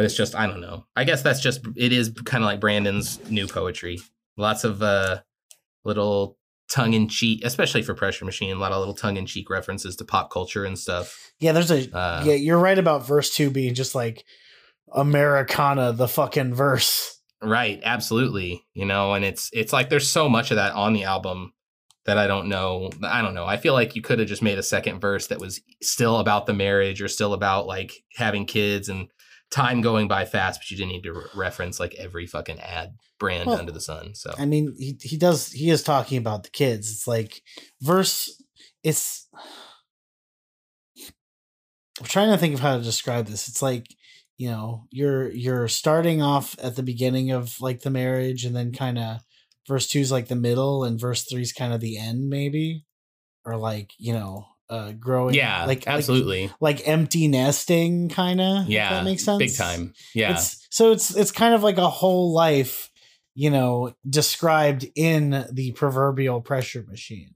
[0.00, 0.86] but it's just I don't know.
[0.96, 4.00] I guess that's just it is kind of like Brandon's new poetry.
[4.38, 5.20] Lots of uh
[5.84, 6.38] little
[6.70, 8.56] tongue in cheek, especially for Pressure Machine.
[8.56, 11.32] A lot of little tongue in cheek references to pop culture and stuff.
[11.38, 12.32] Yeah, there's a Uh, yeah.
[12.32, 14.24] You're right about verse two being just like
[14.90, 17.20] Americana, the fucking verse.
[17.42, 18.64] Right, absolutely.
[18.72, 21.52] You know, and it's it's like there's so much of that on the album
[22.06, 22.88] that I don't know.
[23.02, 23.44] I don't know.
[23.44, 26.46] I feel like you could have just made a second verse that was still about
[26.46, 29.08] the marriage or still about like having kids and
[29.50, 32.94] time going by fast, but you didn't need to re- reference like every fucking ad
[33.18, 34.14] brand Well, under the sun.
[34.14, 36.90] So I mean, he he does he is talking about the kids.
[36.90, 37.42] It's like
[37.80, 38.42] verse.
[38.82, 39.28] It's.
[41.98, 43.48] I'm trying to think of how to describe this.
[43.48, 43.86] It's like
[44.38, 48.72] you know you're you're starting off at the beginning of like the marriage, and then
[48.72, 49.20] kind of
[49.68, 52.84] verse two is like the middle, and verse three is kind of the end, maybe,
[53.44, 55.34] or like you know, uh, growing.
[55.34, 56.50] yeah, like like- absolutely.
[56.60, 58.68] like, empty nesting, kind of.
[58.68, 59.38] yeah, that makes sense.
[59.38, 59.92] Big time.
[60.14, 62.90] Yeah, It's so it's it's kind of like a whole life,
[63.34, 67.34] you know, described in the proverbial pressure machine.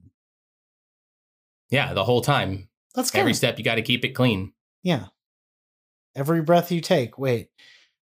[1.69, 1.93] yeah.
[1.93, 4.53] The whole time, That's every of step, you got to keep it clean.
[4.81, 5.07] yeah.
[6.15, 7.17] Every breath you take.
[7.19, 7.49] Wait,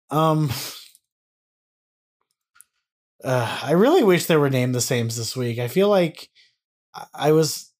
[0.09, 0.51] um,
[3.23, 5.59] uh, I really wish they were named the same this week.
[5.59, 6.29] I feel like
[7.13, 7.70] I was.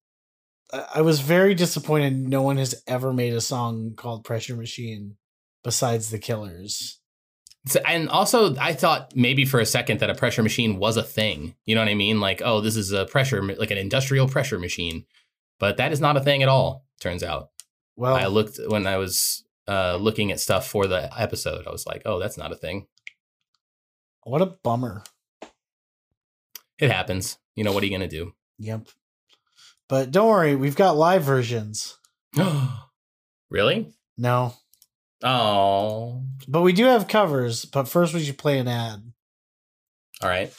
[0.93, 5.17] I was very disappointed no one has ever made a song called Pressure Machine
[5.63, 6.99] besides the Killers.
[7.67, 11.03] So- and also, I thought maybe for a second that a pressure machine was a
[11.03, 11.55] thing.
[11.65, 12.19] You know what I mean?
[12.19, 15.05] Like, oh, this is a pressure, like an industrial pressure machine.
[15.59, 17.49] But that is not a thing at all, turns out.
[17.95, 21.67] Well, I looked when I was uh, looking at stuff for the episode.
[21.67, 22.87] I was like, oh, that's not a thing.
[24.23, 25.03] what a bummer.
[26.79, 27.37] It happens.
[27.55, 28.33] You know, what are you going to do?
[28.57, 28.87] Yep.
[29.91, 31.97] But don't worry, we've got live versions.
[33.49, 33.91] really?
[34.17, 34.53] No.
[35.21, 37.65] Oh, But we do have covers.
[37.65, 39.11] But first, we should play an ad.
[40.23, 40.53] all right.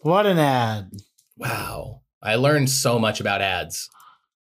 [0.00, 0.90] What an ad.
[1.36, 2.02] Wow.
[2.20, 3.88] I learned so much about ads.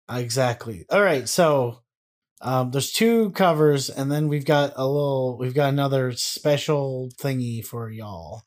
[0.09, 0.85] Exactly.
[0.91, 1.29] All right.
[1.29, 1.81] So
[2.41, 7.65] um, there's two covers, and then we've got a little, we've got another special thingy
[7.65, 8.46] for y'all.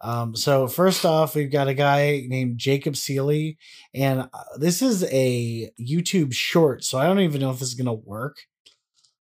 [0.00, 3.58] Um, so first off, we've got a guy named Jacob Seeley,
[3.92, 7.74] and uh, this is a YouTube short, so I don't even know if this is
[7.74, 8.36] gonna work.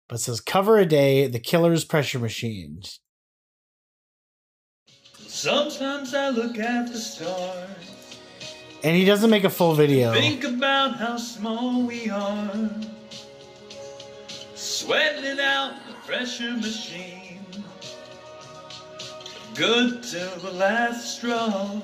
[0.08, 3.00] But it says cover a day, the killer's pressure machines.
[5.18, 8.18] Sometimes I look at the stars,
[8.84, 10.14] And he doesn't make a full video.
[10.14, 12.70] think about how small we are,
[14.56, 17.27] sweating it out the pressure machine.
[19.56, 21.82] Good till the last straw.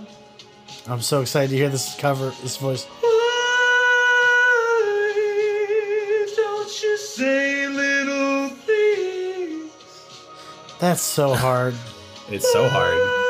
[0.87, 2.85] I'm so excited to hear this cover, this voice.
[2.85, 3.13] Why
[6.35, 9.71] don't you say little things?
[10.79, 11.75] That's so hard.
[12.29, 13.22] It's so hard.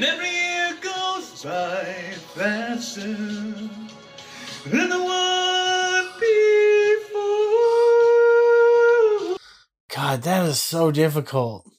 [0.00, 1.84] And every year goes goes by
[2.34, 6.06] faster than the one
[9.30, 9.36] before.
[9.94, 11.70] God, that is so difficult.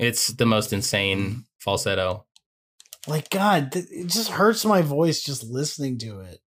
[0.00, 2.26] It's the most insane falsetto.
[3.06, 6.40] Like God, th- it just hurts my voice just listening to it.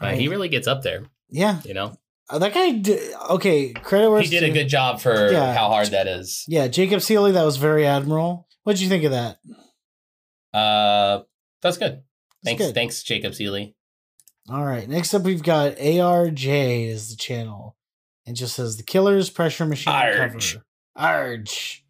[0.00, 1.96] Uh, he really gets up there, Yeah, you know.
[2.28, 2.72] uh, that guy.
[2.72, 5.54] Did, okay, credit where He it's did a good job for Yeah.
[5.54, 6.44] how hard that is.
[6.48, 8.45] Yeah, Jacob Seeley, that was very admirable.
[8.66, 9.38] What'd you think of that?
[10.52, 11.22] Uh,
[11.62, 11.92] that's good.
[11.92, 12.02] It's
[12.44, 12.74] Thanks, good.
[12.74, 13.76] thanks, Jacob Seeley.
[14.50, 17.76] All right, next up we've got ARJ is the channel.
[18.24, 20.16] It just says the Killers Pressure Machine Arj.
[20.16, 20.64] cover.
[20.98, 21.82] Arj.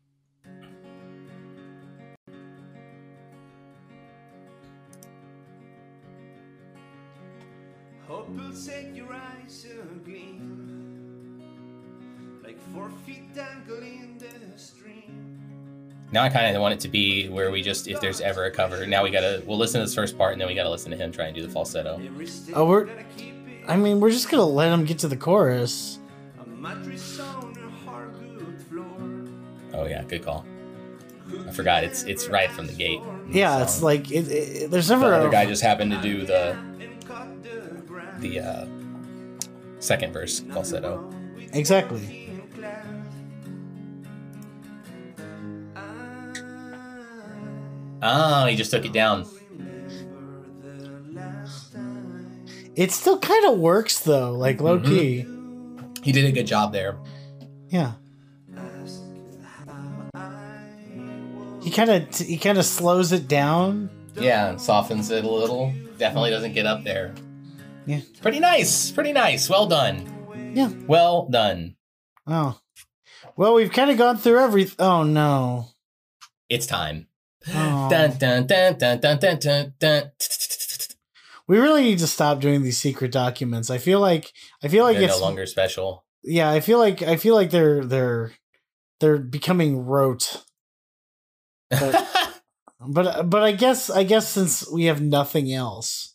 [8.07, 11.43] Hope will set your eyes agleam
[12.43, 14.06] like four feet dangling in the stream.
[16.13, 18.51] Now I kind of want it to be where we just, if there's ever a
[18.51, 20.91] cover, now we gotta, we'll listen to this first part and then we gotta listen
[20.93, 22.01] to him try and do the falsetto.
[22.55, 25.17] Oh, we're- I keep it, I mean, we're just gonna let him get to the
[25.17, 25.99] chorus.
[26.41, 28.87] a mattress on a hardwood floor.
[29.75, 30.47] Oh yeah, good call.
[31.49, 33.01] I forgot it's it's right from the gate.
[33.29, 36.57] Yeah, it's like it, it, there's the other a, guy just happened to do the
[38.21, 38.67] the the uh,
[39.81, 41.11] second verse falsetto.
[41.53, 42.26] exactly.
[48.03, 49.27] Oh, he just took it down.
[49.51, 52.45] remember the last time
[52.75, 54.85] It still kind of works though, like low Mhm.
[54.87, 55.27] key.
[56.03, 56.99] He did a good job there.
[57.69, 57.93] Yeah,
[58.57, 59.03] asked
[59.67, 60.21] how I
[61.59, 61.65] was.
[61.65, 63.91] he kind of he kind of slows it down.
[64.15, 65.73] Yeah, and softens it a little.
[65.99, 67.15] Definitely doesn't get up there.
[67.87, 68.01] Yeah.
[68.23, 68.91] Pretty nice.
[68.91, 69.49] Pretty nice.
[69.49, 70.53] Well done.
[70.55, 70.71] Yeah.
[70.87, 71.77] Well done.
[72.27, 72.59] Oh,
[73.37, 74.71] well, we've kind of gone through every.
[74.79, 75.69] Oh no.
[76.49, 77.09] It's time.
[77.53, 80.11] Dun dun dun dun dun dun dun dun.
[81.49, 83.71] We really need to stop doing these secret documents.
[83.71, 84.33] I feel like
[84.63, 86.05] I feel like They're it's no longer special.
[86.25, 86.51] yeah.
[86.51, 88.33] I feel like I feel like they're they're
[89.01, 90.43] they're becoming rote.
[92.89, 96.15] But but I guess I guess since we have nothing else,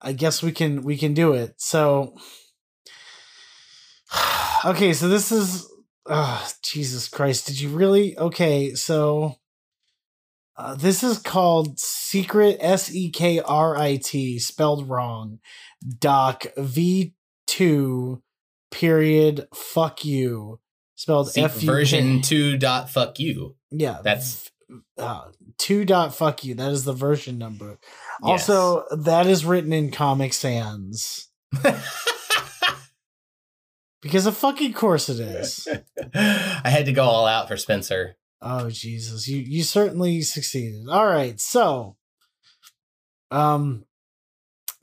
[0.00, 1.54] I guess we can we can do it.
[1.58, 2.14] So
[4.64, 5.70] okay, so this is
[6.06, 7.46] oh, Jesus Christ.
[7.46, 8.16] Did you really?
[8.18, 9.36] Okay, so
[10.56, 15.38] uh, this is called Secret S E K R I T spelled wrong.
[15.98, 17.14] Doc V
[17.46, 18.22] two
[18.70, 20.60] period fuck you
[20.94, 23.56] spelled F version two dot fuck you.
[23.70, 24.50] yeah That's
[24.98, 25.22] uh,
[25.58, 26.54] two dot fuck you.
[26.54, 27.78] That is the version number.
[28.22, 31.28] Also, that is written in Comic Sans
[34.02, 35.66] because of fucking course it is.
[36.14, 38.16] I had to go all out for Spencer.
[38.42, 40.88] Oh Jesus, you you certainly succeeded.
[40.88, 41.96] All right, so
[43.30, 43.84] um,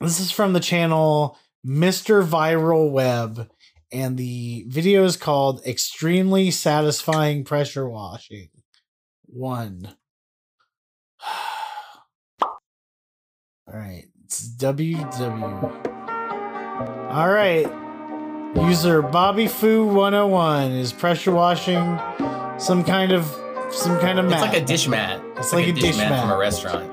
[0.00, 1.36] this is from the channel
[1.66, 2.24] Mr.
[2.24, 3.50] Viral Web,
[3.90, 8.48] and the video is called "Extremely Satisfying Pressure Washing."
[9.26, 9.96] One.
[12.40, 12.60] All
[13.66, 15.84] right, it's WW.
[17.10, 17.66] All right,
[18.68, 21.98] user Bobby Foo 101 is pressure washing
[22.58, 25.20] some kind of some kind of It's like a dish mat.
[25.36, 26.22] It's like a dish mat, mat.
[26.22, 26.90] from a restaurant.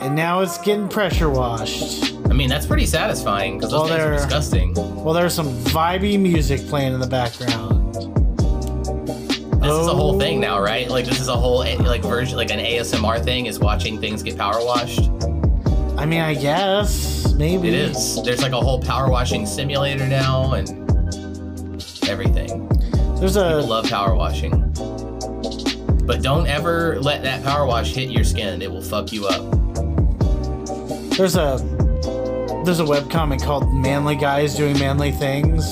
[0.00, 2.12] and now it's getting pressure washed.
[2.28, 4.74] I mean, that's pretty satisfying because those things are disgusting.
[4.74, 7.94] Well, there's some vibey music playing in the background.
[9.62, 10.18] This is a whole Oh.
[10.18, 10.90] thing now, right?
[10.90, 14.22] Like this is a whole eh, like version, like an ASMR thing is watching things
[14.22, 15.08] get power washed.
[15.96, 18.22] I mean, I guess maybe It is.
[18.22, 20.68] There's like a whole power washing simulator now and
[22.08, 22.68] everything.
[23.20, 24.52] There's a People a love power washing.
[26.06, 28.60] But don't ever let that power wash hit your skin.
[28.60, 29.40] It will fuck you up.
[31.16, 31.58] there's a
[32.64, 35.64] there's a webcomic called "Manly Guys Doing Manly Things,"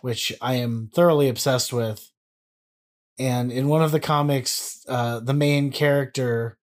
[0.00, 2.10] which I am thoroughly obsessed with.
[3.18, 6.58] And in one of the comics, uh, the main character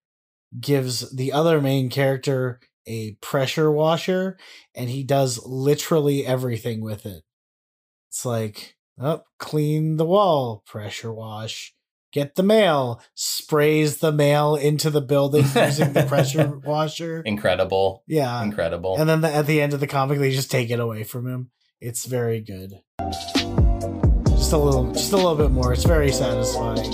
[0.60, 4.38] gives the other main character a pressure washer,
[4.76, 7.24] and he does literally everything with it.
[8.10, 11.73] It's like, oh, clean the wall, pressure wash.
[12.14, 17.22] Get the mail, sprays the mail into the building using the pressure washer.
[17.26, 18.04] Incredible.
[18.06, 18.44] Yeah.
[18.44, 18.98] Incredible.
[19.00, 21.28] And then the, at the end of the comic, they just take it away from
[21.28, 21.50] him.
[21.82, 22.74] It's very good.
[24.30, 25.74] Just a little, just a little bit more.
[25.74, 26.92] It's very satisfying.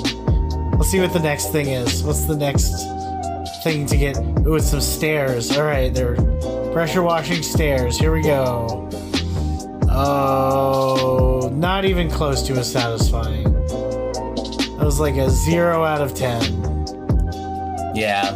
[0.78, 2.01] Let's see what the next thing is.
[2.01, 2.72] What's the next
[3.61, 4.17] thing to get?
[4.47, 5.51] Ooh, it's some stairs.
[5.57, 6.15] All right, they're
[6.72, 7.97] pressure washing stairs.
[7.97, 8.89] Here we go.
[9.89, 13.59] Oh, not even close to as satisfying.
[14.80, 16.41] That was like a zero out of ten.
[17.93, 18.30] Yeah.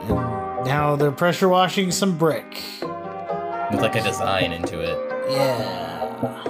[0.00, 2.64] And now they're pressure washing some brick.
[3.70, 4.98] With like a design into it.
[5.30, 6.44] Yeah.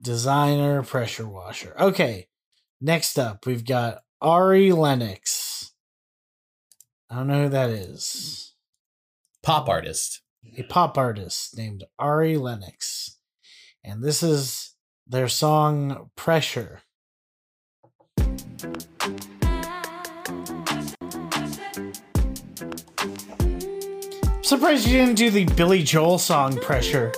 [0.00, 1.74] Designer pressure washer.
[1.76, 2.28] Okay.
[2.80, 5.72] Next up, we've got Ari Lennox.
[7.10, 8.54] I don't know who that is.
[9.42, 10.22] Pop artist.
[10.56, 13.17] A pop artist named Ari Lennox.
[13.90, 14.74] And this is
[15.06, 16.82] their song Pressure.
[24.42, 27.12] Surprised you didn't do the Billy Joel song Pressure.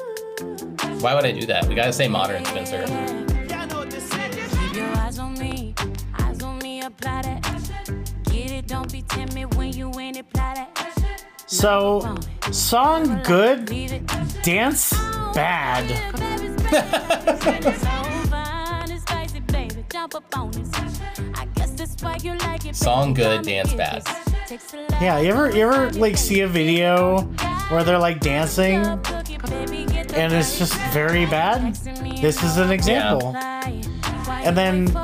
[1.01, 1.67] Why would I do that?
[1.67, 2.85] We gotta say modern, Spencer.
[2.87, 5.75] Keep your eyes on me,
[6.21, 8.01] eyes on me, apply that.
[8.27, 11.25] Get it, don't be timid when you in it, apply that.
[11.49, 12.17] So,
[12.53, 13.67] song good,
[14.45, 14.93] dance
[15.35, 16.30] bad.
[16.73, 19.85] It's over, it's spicy, baby.
[19.91, 20.71] Jump up on this.
[21.35, 22.77] I guess that's why you like it.
[22.77, 24.05] Song good, dance bad.
[24.05, 24.49] this.
[24.49, 27.23] Takes a lot Yeah, you ever you ever like see a video
[27.71, 28.77] where they're like dancing
[30.15, 31.75] and it's just very bad?
[32.21, 33.35] This is an example.
[33.37, 34.97] And then- And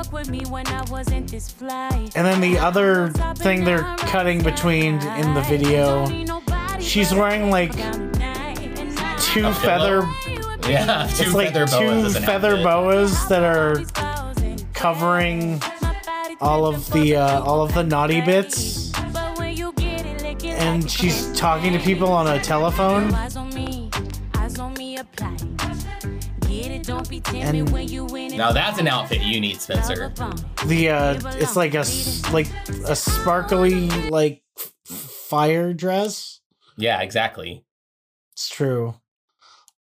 [2.26, 6.06] then the other thing they're cutting between in the video,
[6.80, 7.72] she's wearing like
[9.20, 10.02] two feather?
[10.70, 13.84] Yeah, two it's like feather boas two feather boas that are
[14.72, 15.60] covering
[16.40, 18.92] all of the uh, all of the naughty bits.
[20.44, 23.12] And she's talking to people on a telephone.
[27.32, 30.12] And- Now that's an outfit you need, Spencer.
[30.66, 31.84] the uh it's like a
[32.32, 32.48] like
[32.86, 34.42] a sparkly like
[34.84, 36.40] fire dress.
[36.76, 37.64] Yeah, exactly.
[38.32, 38.94] it's true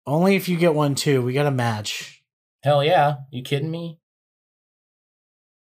[0.06, 2.22] only if you get one too we got a match
[2.62, 3.14] Hell yeah.
[3.30, 3.98] You kidding me?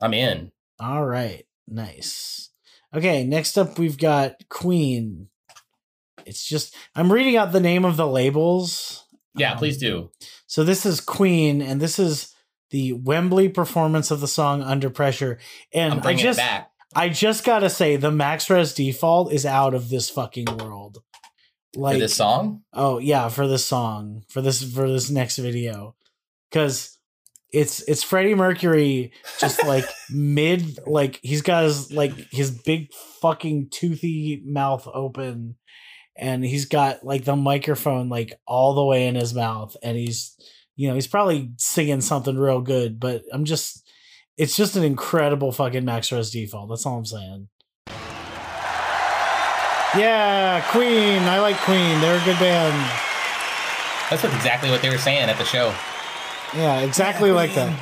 [0.01, 0.51] I'm in.
[0.79, 2.49] all right nice
[2.93, 5.29] okay next up we've got queen
[6.25, 9.05] it's just i'm reading out the name of the labels
[9.37, 10.11] Yeah, Um, please do.
[10.47, 12.33] So this is Queen, and this is
[12.69, 15.39] the Wembley performance of the song "Under Pressure."
[15.73, 16.39] And I just.
[16.97, 20.99] I just gotta say, the Max Res default is out of this fucking world.
[21.75, 22.63] Like For this song?
[22.73, 25.95] Oh yeah, for this song, for this for this next video,
[26.49, 26.97] because
[27.51, 33.69] it's it's Freddie Mercury just like mid, like he's got his like his big fucking
[33.71, 35.55] toothy mouth open,
[36.17, 40.35] and he's got like the microphone like all the way in his mouth, and he's
[40.75, 43.89] you know he's probably singing something real good, but I'm just
[44.37, 46.69] it's just an incredible fucking Max Res default.
[46.69, 47.47] That's all I'm saying.
[49.97, 51.21] Yeah, Queen.
[51.23, 52.01] I like Queen.
[52.01, 52.73] They're a good band.
[54.09, 55.73] That's what, exactly what they were saying at the show.
[56.53, 57.73] Yeah, exactly like that.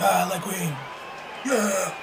[0.00, 0.72] Ah, like Queen.
[1.46, 1.94] Yeah.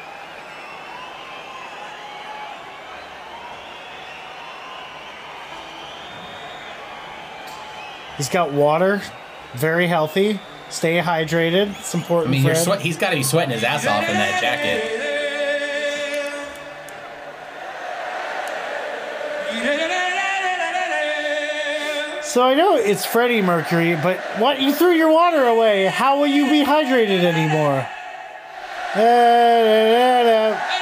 [8.17, 9.01] He's got water,
[9.53, 10.39] very healthy.
[10.69, 11.69] Stay hydrated.
[11.79, 11.99] It's important.
[11.99, 12.31] I important.
[12.31, 12.81] mean, you're Fred.
[12.81, 15.16] He's got to be sweating his ass off in that jacket.
[22.21, 24.61] So I know it's Freddie Mercury, but what?
[24.61, 25.85] You threw your water away.
[25.85, 27.87] How will you be hydrated anymore?
[28.93, 30.59] Da-da-da-da.
[30.61, 30.76] I don't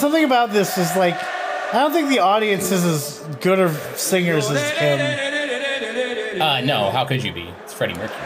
[0.00, 1.14] Something about this is like,
[1.74, 6.40] I don't think the audience is as good of singers as him.
[6.40, 7.52] Uh, no, how could you be?
[7.64, 8.16] It's Freddie Mercury.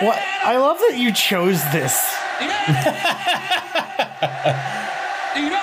[0.00, 0.18] What?
[0.42, 1.94] I love that you chose this.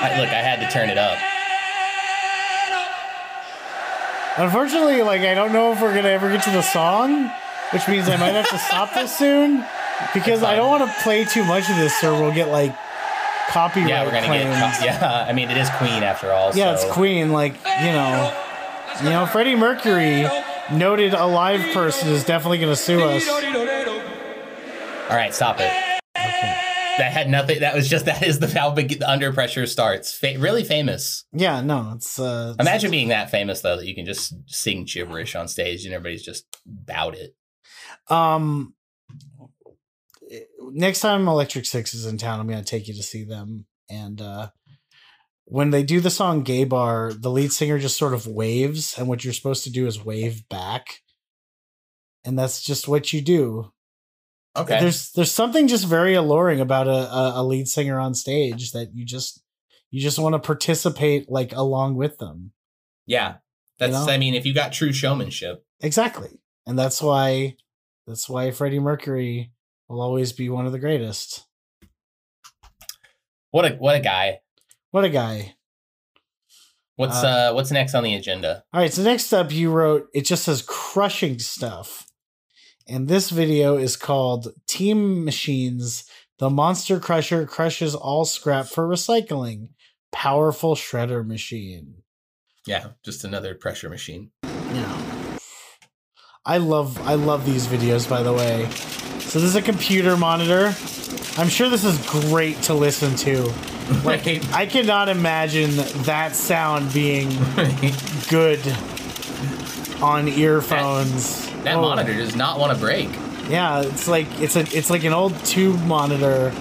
[0.01, 1.17] I, look, I had to turn it up.
[4.37, 7.31] Unfortunately, like I don't know if we're gonna ever get to the song,
[7.71, 9.65] which means I might have to stop this soon
[10.13, 12.75] because I don't want to play too much of this, or we'll get like
[13.49, 14.55] copyright Yeah, we're gonna claims.
[14.79, 14.83] get.
[15.01, 16.51] Yeah, I mean, it is Queen after all.
[16.55, 16.85] Yeah, so.
[16.85, 17.31] it's Queen.
[17.31, 18.33] Like you know,
[19.03, 20.27] you know, Freddie Mercury,
[20.71, 23.27] noted alive person, is definitely gonna sue us.
[25.09, 25.71] All right, stop it.
[26.97, 27.59] That had nothing.
[27.59, 30.13] That was just that is the how big under pressure starts.
[30.13, 31.25] Fa- really famous.
[31.33, 34.85] Yeah, no, it's uh, it's- Imagine being that famous though that you can just sing
[34.85, 36.45] gibberish on stage and everybody's just
[36.83, 37.35] about it.
[38.09, 38.73] Um,
[40.71, 43.65] next time Electric Six is in town, I'm gonna take you to see them.
[43.89, 44.49] And uh,
[45.45, 49.07] when they do the song "Gay Bar," the lead singer just sort of waves, and
[49.07, 51.01] what you're supposed to do is wave back,
[52.23, 53.71] and that's just what you do.
[54.57, 54.79] Okay.
[54.79, 59.05] There's there's something just very alluring about a, a, lead singer on stage that you
[59.05, 59.43] just
[59.91, 62.51] you just want to participate like along with them.
[63.05, 63.35] yeah.
[63.77, 64.07] That's know?
[64.07, 65.65] I mean, if you got true showmanship.
[65.81, 66.39] Exactly.
[66.65, 67.57] And that's why
[68.07, 69.51] that's why Freddie Mercury
[69.87, 71.45] will always be one of the greatest.
[73.51, 74.39] What a what a guy.
[74.91, 75.55] What a guy.
[76.97, 78.63] What's Uh, uh what's next on the agenda?
[78.73, 82.07] All right, so next up you wrote it just says crushing stuff.
[82.87, 86.05] And this video is called Team Machines
[86.37, 89.69] The Monster Crusher Crushes All Scrap for Recycling.
[90.11, 92.03] Powerful shredder machine.
[92.67, 94.31] Yeah, just another pressure machine.
[94.43, 95.04] Yeah.
[96.45, 98.69] I love I love these videos by the way.
[99.19, 100.67] So this is a computer monitor.
[101.37, 103.43] I'm sure this is great to listen to.
[104.03, 104.53] Like Right.
[104.53, 105.71] I cannot imagine
[106.03, 107.29] that sound being
[108.29, 108.59] good
[110.01, 111.49] on earphones.
[111.63, 113.09] That Oh, monitor does not want to break.
[113.49, 116.53] Yeah, it's like it's a it's like an old tube monitor,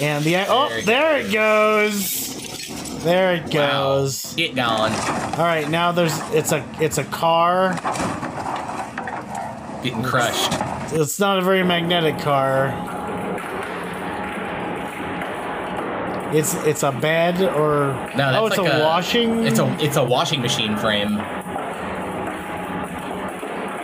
[0.00, 3.96] and the oh There it there it goes, there it Wow.
[3.98, 4.34] goes.
[4.34, 4.92] Get gone.
[4.92, 7.72] All right, now there's it's a it's a car.
[9.84, 10.50] Getting crushed.
[10.94, 12.72] It's not a very magnetic car.
[16.34, 19.44] It's it's a bed or No, that's oh it's like a, washing.
[19.46, 21.18] It's a it's a washing machine frame.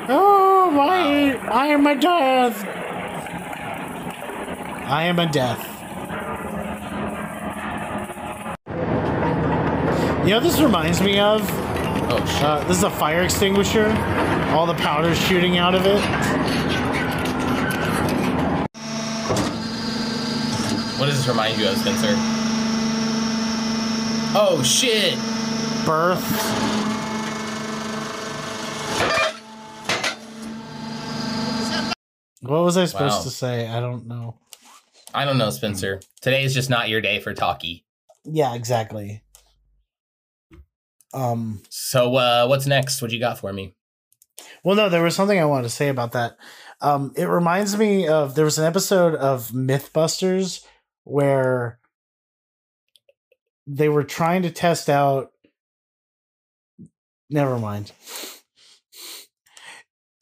[0.08, 1.36] oh my!
[1.48, 2.64] I am a death.
[4.88, 5.66] I am a death.
[10.26, 11.59] You know, this reminds me of.
[12.12, 12.42] Oh shit.
[12.42, 13.86] Uh, this is a fire extinguisher.
[14.50, 16.00] All the powder's shooting out of it.
[20.98, 22.14] What does this remind you of, Spencer?
[24.36, 25.14] Oh shit!
[25.86, 26.20] Birth.
[32.40, 33.22] What was I supposed Wow.
[33.22, 33.68] to say?
[33.68, 34.34] I don't know.
[35.12, 36.00] I don't know, Spencer.
[36.20, 37.84] Today is just not your day for talkie.
[38.24, 39.22] Yeah, exactly.
[41.12, 41.62] Um.
[41.68, 43.02] So uh what's next?
[43.02, 43.74] What you got for me?
[44.64, 46.36] Well, no, there was something I wanted to say about that.
[46.80, 50.64] Um, it reminds me of there was an episode of MythBusters
[51.04, 51.78] where
[53.66, 55.32] they were trying to test out.
[57.28, 57.92] Never mind.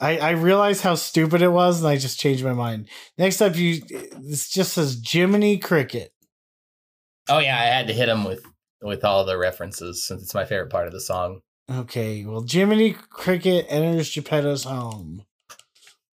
[0.01, 2.89] I I realized how stupid it was, and I just changed my mind.
[3.16, 6.12] Next up, you this just says Jiminy Cricket.
[7.28, 8.43] Oh yeah, I had to hit him with
[8.83, 11.41] with all the references since it's my favorite part of the song.
[11.70, 15.24] Okay, well, Jiminy Cricket enters Geppetto's home.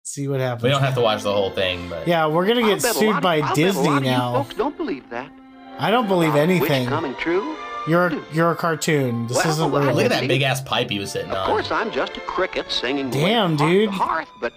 [0.03, 0.63] See what happens.
[0.63, 3.35] We don't have to watch the whole thing, but Yeah, we're gonna get sued by
[3.37, 4.33] I'll bet a Disney lot of you now.
[4.43, 5.31] folks don't believe that.
[5.77, 6.87] I don't believe Which anything.
[6.87, 7.55] coming true?
[7.87, 9.27] You're a, you're a cartoon.
[9.27, 9.93] This Well, isn't well, real.
[9.95, 11.41] look at that big ass pipe he was sitting Of on.
[11.43, 13.09] Of course, I'm just a cricket singing.
[13.11, 13.89] Damn, dude.
[13.89, 14.53] The hearth, but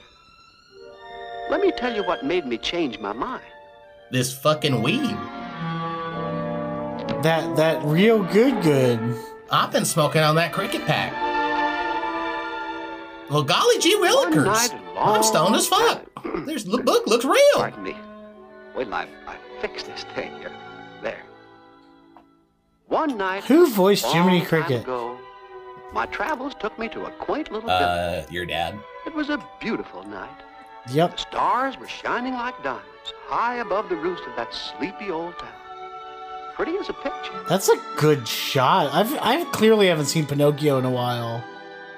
[1.51, 3.43] let me tell you what made me change my mind.
[4.11, 5.17] This fucking weed.
[7.23, 9.17] That that real good good.
[9.51, 11.13] I've been smoking on that cricket pack.
[13.31, 14.45] Well, golly gee willikers.
[14.47, 16.03] night I'm stoned as fuck.
[16.23, 17.39] time- There's the book looks real.
[17.57, 17.97] Pardon me.
[18.75, 20.53] Wait till I, I fix this thing here.
[21.03, 21.23] There.
[22.87, 23.45] One night.
[23.45, 24.83] Who voiced Jiminy Cricket?
[24.83, 25.19] ago,
[25.93, 27.83] my travels took me to a quaint little village.
[27.83, 28.79] Uh, your dad.
[29.07, 30.31] It was a beautiful night.
[30.87, 31.19] The Yep.
[31.21, 32.85] stars were shining like diamonds
[33.27, 35.49] high above the roofs of that sleepy old town.
[36.59, 37.41] Pretty as a picture.
[37.49, 38.93] That's a good shot.
[38.93, 41.43] I've I clearly haven't seen Pinocchio in a while.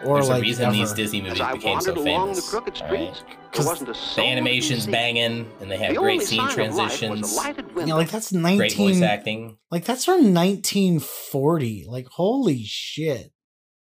[0.05, 0.73] Or There's like a reason ever.
[0.75, 2.45] these Disney movies As became wandered so famous.
[2.45, 3.53] the crooked streets, right?
[3.53, 6.39] Cause wasn't a The soul to be animation's banging, and they have The great scene
[6.39, 9.03] sign of life was transitions, a lighted You know, like that's great voice nineteen.
[9.03, 9.59] acting.
[9.71, 11.87] Like that's from nineteen forty.
[11.89, 13.33] Like holy shit!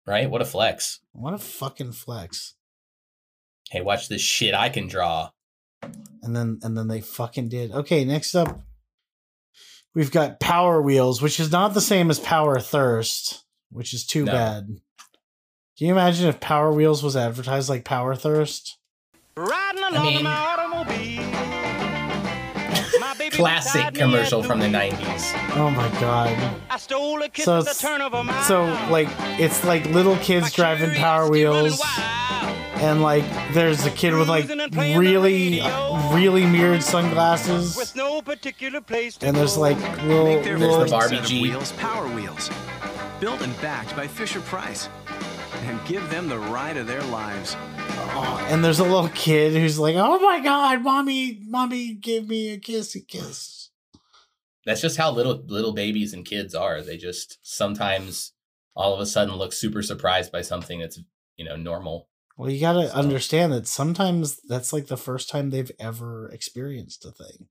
[0.08, 0.30] Right?
[0.30, 1.00] What a flex.
[1.12, 2.56] What a fucking flex.
[3.70, 5.32] Hey, watch this shit I can draw.
[6.24, 7.72] And then and then they fucking did.
[7.72, 8.62] Okay, next up,
[9.94, 14.26] we've got Power Wheels, which is not the same as Power Thirst, which is too
[14.26, 14.32] No.
[14.32, 14.66] bad.
[15.78, 18.78] Can you imagine if Power Wheels was advertised like Power Thirst?
[19.36, 21.24] Riding along I mean- in my automobile.
[23.00, 25.56] My baby Classic commercial from the 90s.
[25.58, 26.38] Oh my god.
[26.70, 28.44] I stole a kiss So at the turn of a mile.
[28.44, 29.08] So like
[29.40, 31.82] it's like little My kids driving Power Wheels.
[32.82, 32.92] Wild.
[32.92, 34.48] and like there's a kid with like
[34.98, 35.62] really
[36.14, 40.80] really mirrored sunglasses With no particular place to and there's like little, Make their little
[40.80, 41.44] the Barbie set Jeep.
[41.44, 42.50] wheels Power Wheels.
[43.20, 44.90] Built and backed by Fisher Price.
[45.66, 47.56] And give them the ride of their lives.
[47.60, 52.50] Oh, and there's a little kid who's like, "Oh my god, mommy, mommy, give me
[52.50, 53.70] a kissy kiss."
[54.66, 56.82] That's just how little little babies and kids are.
[56.82, 58.34] They just sometimes
[58.76, 61.00] all of a sudden look super surprised by something that's
[61.38, 62.10] you know normal.
[62.38, 66.30] Well, you got to So- understand that sometimes that's like the first time they've ever
[66.30, 67.48] experienced a thing.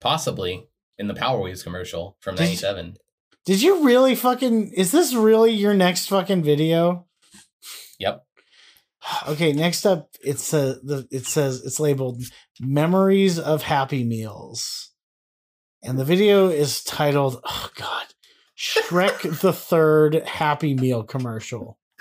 [0.00, 0.68] Possibly
[0.98, 2.96] in the Power Wheels commercial from Did '97.
[3.44, 4.72] Did you really fucking?
[4.72, 7.06] Is this really your next fucking video?
[7.98, 8.24] Yep.
[9.28, 12.22] Okay, next up, it's uh, the it says it's labeled
[12.60, 14.90] "Memories of Happy Meals,"
[15.82, 18.06] and the video is titled "Oh God,
[18.56, 21.78] Shrek the Third Happy Meal commercial."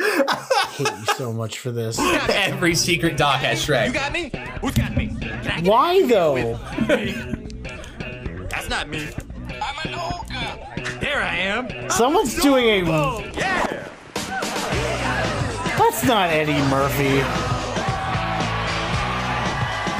[0.71, 1.99] I hate you so much for this.
[2.29, 3.87] Every secret doc has Shrek.
[3.87, 4.31] You got me?
[4.61, 5.07] Who's got me?
[5.07, 6.57] Can I get Why though?
[8.49, 9.09] That's not me.
[9.61, 10.99] I'm an ogre.
[11.01, 11.89] There I am.
[11.89, 12.89] Someone's doing a.
[12.89, 13.89] Oh, yeah.
[15.77, 17.17] That's not Eddie Murphy.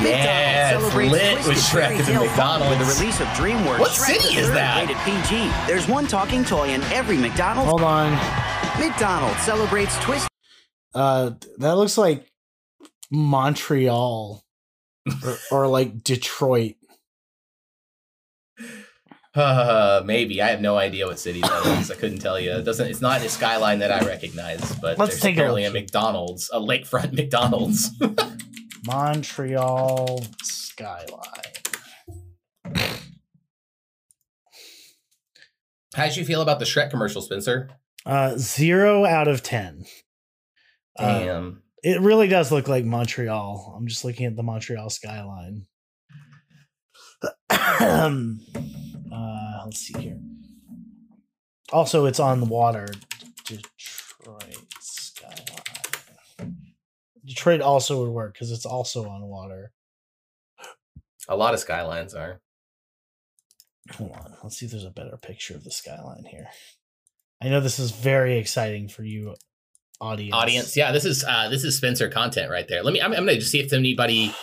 [0.08, 2.80] Yeah, it's lit with Shrek Fairy at the McDonald's.
[2.80, 3.80] With the release of DreamWorks.
[3.80, 4.88] What Shrek city is that?
[4.88, 5.52] Rated PG.
[5.68, 7.70] There's one talking toy in every McDonald's.
[7.70, 8.14] Hold on.
[8.80, 10.31] McDonald's celebrates Twisted
[10.94, 12.28] Uh, that looks like
[13.10, 14.44] Montreal
[15.24, 16.76] or, or like Detroit.
[19.34, 21.90] Uh, maybe I have no idea what city that is.
[21.90, 22.52] I couldn't tell you.
[22.52, 22.88] It doesn't.
[22.88, 24.60] It's not a skyline that I recognize.
[24.76, 25.82] But Let's there's take a apparently a look.
[25.84, 27.90] McDonald's, a lakefront McDonald's.
[28.86, 31.22] Montreal skyline.
[35.94, 37.70] How did you feel about the Shrek commercial, Spencer?
[38.06, 39.86] Uh, zero out of ten.
[40.98, 41.64] Uh, Damn.
[41.84, 43.76] it really does look like Montreal.
[43.78, 45.66] I'm just looking at the Montreal skyline.
[47.50, 48.00] uh,
[49.66, 50.20] let's see here.
[51.72, 52.88] Also, it's on the water.
[53.46, 56.58] Detroit skyline.
[57.26, 59.72] Detroit also would work because it's also on water.
[61.30, 62.42] a lot of skylines are.
[63.94, 64.34] Hold on.
[64.44, 66.48] Let's see if there's a better picture of the skyline here.
[67.42, 69.36] I know this is very exciting for you,
[70.02, 70.36] audience.
[70.36, 72.84] Audience, yeah, this is uh this is Spencer content right there.
[72.84, 73.02] Let me.
[73.02, 74.34] I'm, I'm gonna just see if anybody.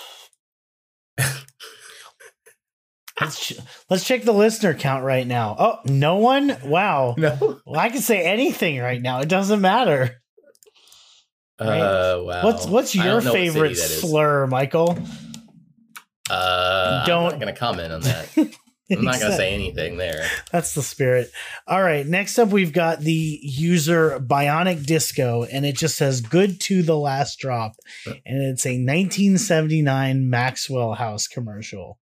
[3.20, 3.58] Let's ch-
[3.90, 5.56] let's check the listener count right now.
[5.58, 6.56] Oh, no one.
[6.64, 7.16] Wow.
[7.18, 7.60] No.
[7.66, 9.18] Well, I can say anything right now.
[9.20, 10.20] It doesn't matter.
[11.60, 11.80] Right.
[11.80, 12.44] Uh, wow.
[12.44, 14.96] What's what's your don't what favorite slur, Michael?
[16.30, 18.28] Uh, I'm Don't- not gonna comment on that.
[18.96, 20.26] I'm not gonna say anything there.
[20.50, 21.30] That's the spirit.
[21.66, 22.06] All right.
[22.06, 26.96] Next up, we've got the user Bionic Disco, and it just says "Good to the
[26.96, 31.98] last drop," and it's a 1979 Maxwell House commercial.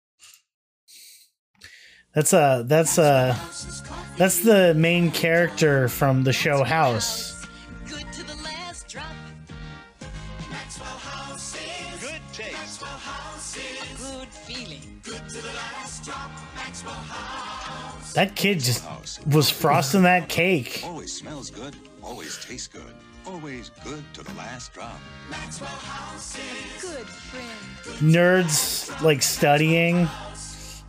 [2.15, 3.39] That's a that's a
[4.17, 7.40] that's the main character from the show House.
[18.13, 18.83] That kid just
[19.27, 20.81] was frosting that cake.
[20.83, 22.93] Always smells good, always tastes good,
[23.25, 24.99] always good to the last drop.
[28.01, 30.07] Nerds like studying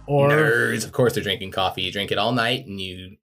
[0.07, 1.83] or Nerds, of course, they're drinking coffee.
[1.83, 3.17] You drink it all night and you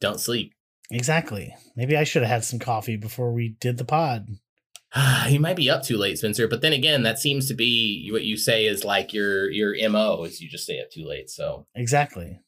[0.00, 0.54] don't sleep.
[0.90, 1.54] exactly.
[1.76, 4.28] Maybe I should have had some coffee before we did the pod.
[5.28, 6.48] you might be up too late, Spencer.
[6.48, 10.24] But then again, that seems to be what you say is like your your mo
[10.24, 11.30] is you just stay up too late.
[11.30, 12.40] So Exactly.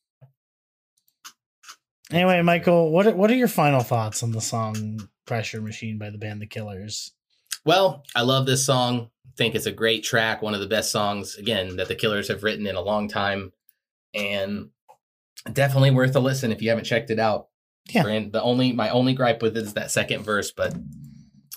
[2.13, 6.11] Anyway, Michael, what are, what are your final thoughts on the song "Pressure Machine" by
[6.11, 7.13] the band The Killers?
[7.65, 9.09] Well, I love this song.
[9.37, 12.43] Think it's a great track, one of the best songs again that the Killers have
[12.43, 13.53] written in a long time,
[14.15, 14.69] and
[15.51, 17.49] definitely worth a listen if you haven't checked it out.
[17.91, 18.03] Yeah.
[18.03, 20.75] Brand, the only my only gripe with it is that second verse, but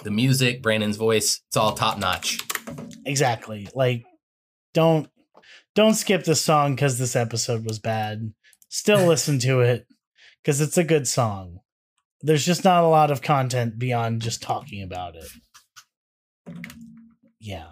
[0.03, 2.39] the music, Brandon's voice, it's all top notch.
[3.05, 3.67] Exactly.
[3.75, 4.05] Like,
[4.73, 5.09] don't
[5.75, 8.33] don't skip this song because this episode was bad.
[8.69, 9.85] Still listen to it
[10.45, 11.59] because it's a good song.
[12.21, 15.27] There's just not a lot of content beyond just talking about it.
[17.39, 17.65] Yeah.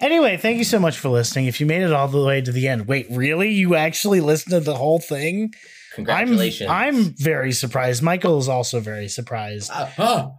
[0.00, 1.46] Anyway, thank you so much for listening.
[1.46, 3.52] If you made it all the way to the end, wait, really?
[3.52, 5.52] You actually listened to the whole thing?
[5.94, 6.68] Congratulations!
[6.68, 8.02] I'm I'm very surprised.
[8.02, 9.70] Michael is also very surprised.
[9.72, 10.30] Ah, ah.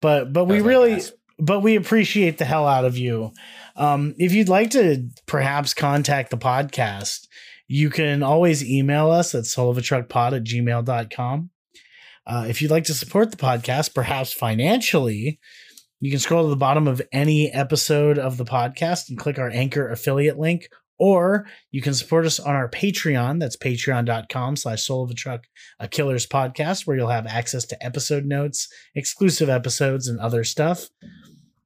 [0.00, 1.02] But but we That was my really
[1.38, 3.32] but we appreciate the hell out of you.
[3.76, 7.26] Um, if you'd like to perhaps contact the podcast,
[7.68, 11.50] you can always email us at soulofatruckpod at gmail.com.
[12.26, 15.38] Uh, if you'd like to support the podcast, perhaps financially,
[16.00, 19.50] you can scroll to the bottom of any episode of the podcast and click our
[19.50, 20.68] Anchor affiliate link,
[20.98, 23.40] or you can support us on our Patreon.
[23.40, 25.44] That's patreon.com slash soul of a truck,
[25.80, 30.88] a killer's podcast, where you'll have access to episode notes, exclusive episodes, and other stuff.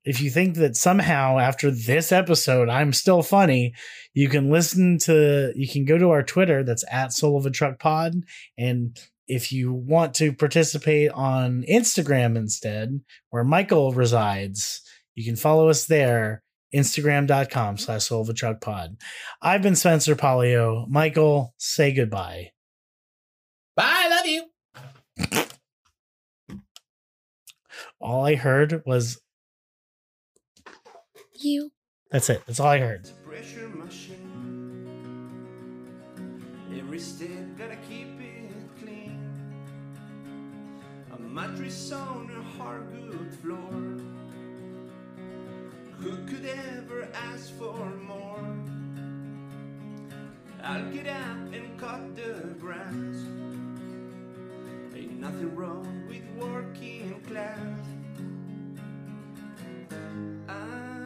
[0.09, 3.75] If you think that somehow after this episode I'm still funny,
[4.15, 7.51] you can listen to you can go to our Twitter that's at Soul of a
[7.51, 8.15] Truck Pod.
[8.57, 14.81] And if you want to participate on Instagram instead, where Michael resides,
[15.15, 16.43] you can follow us there,
[16.75, 18.97] Instagram.com slash Soul of a Truck Pod.
[19.43, 20.89] I've been Spencer Polio.
[20.89, 22.53] Michael, say goodbye.
[23.77, 24.45] Bye, love you.
[28.01, 29.21] All I heard was
[31.41, 31.71] You.
[32.11, 32.43] that's it.
[32.47, 33.09] That's all I heard.
[36.77, 38.51] Every step gotta keep it
[38.81, 39.19] clean.
[41.13, 43.73] A mattress on a hardwood floor.
[45.99, 48.57] Who could ever ask for more?
[50.63, 53.17] I'll get up and cut the grass.
[54.95, 57.59] Ain't nothing wrong with working class.
[60.49, 60.98] I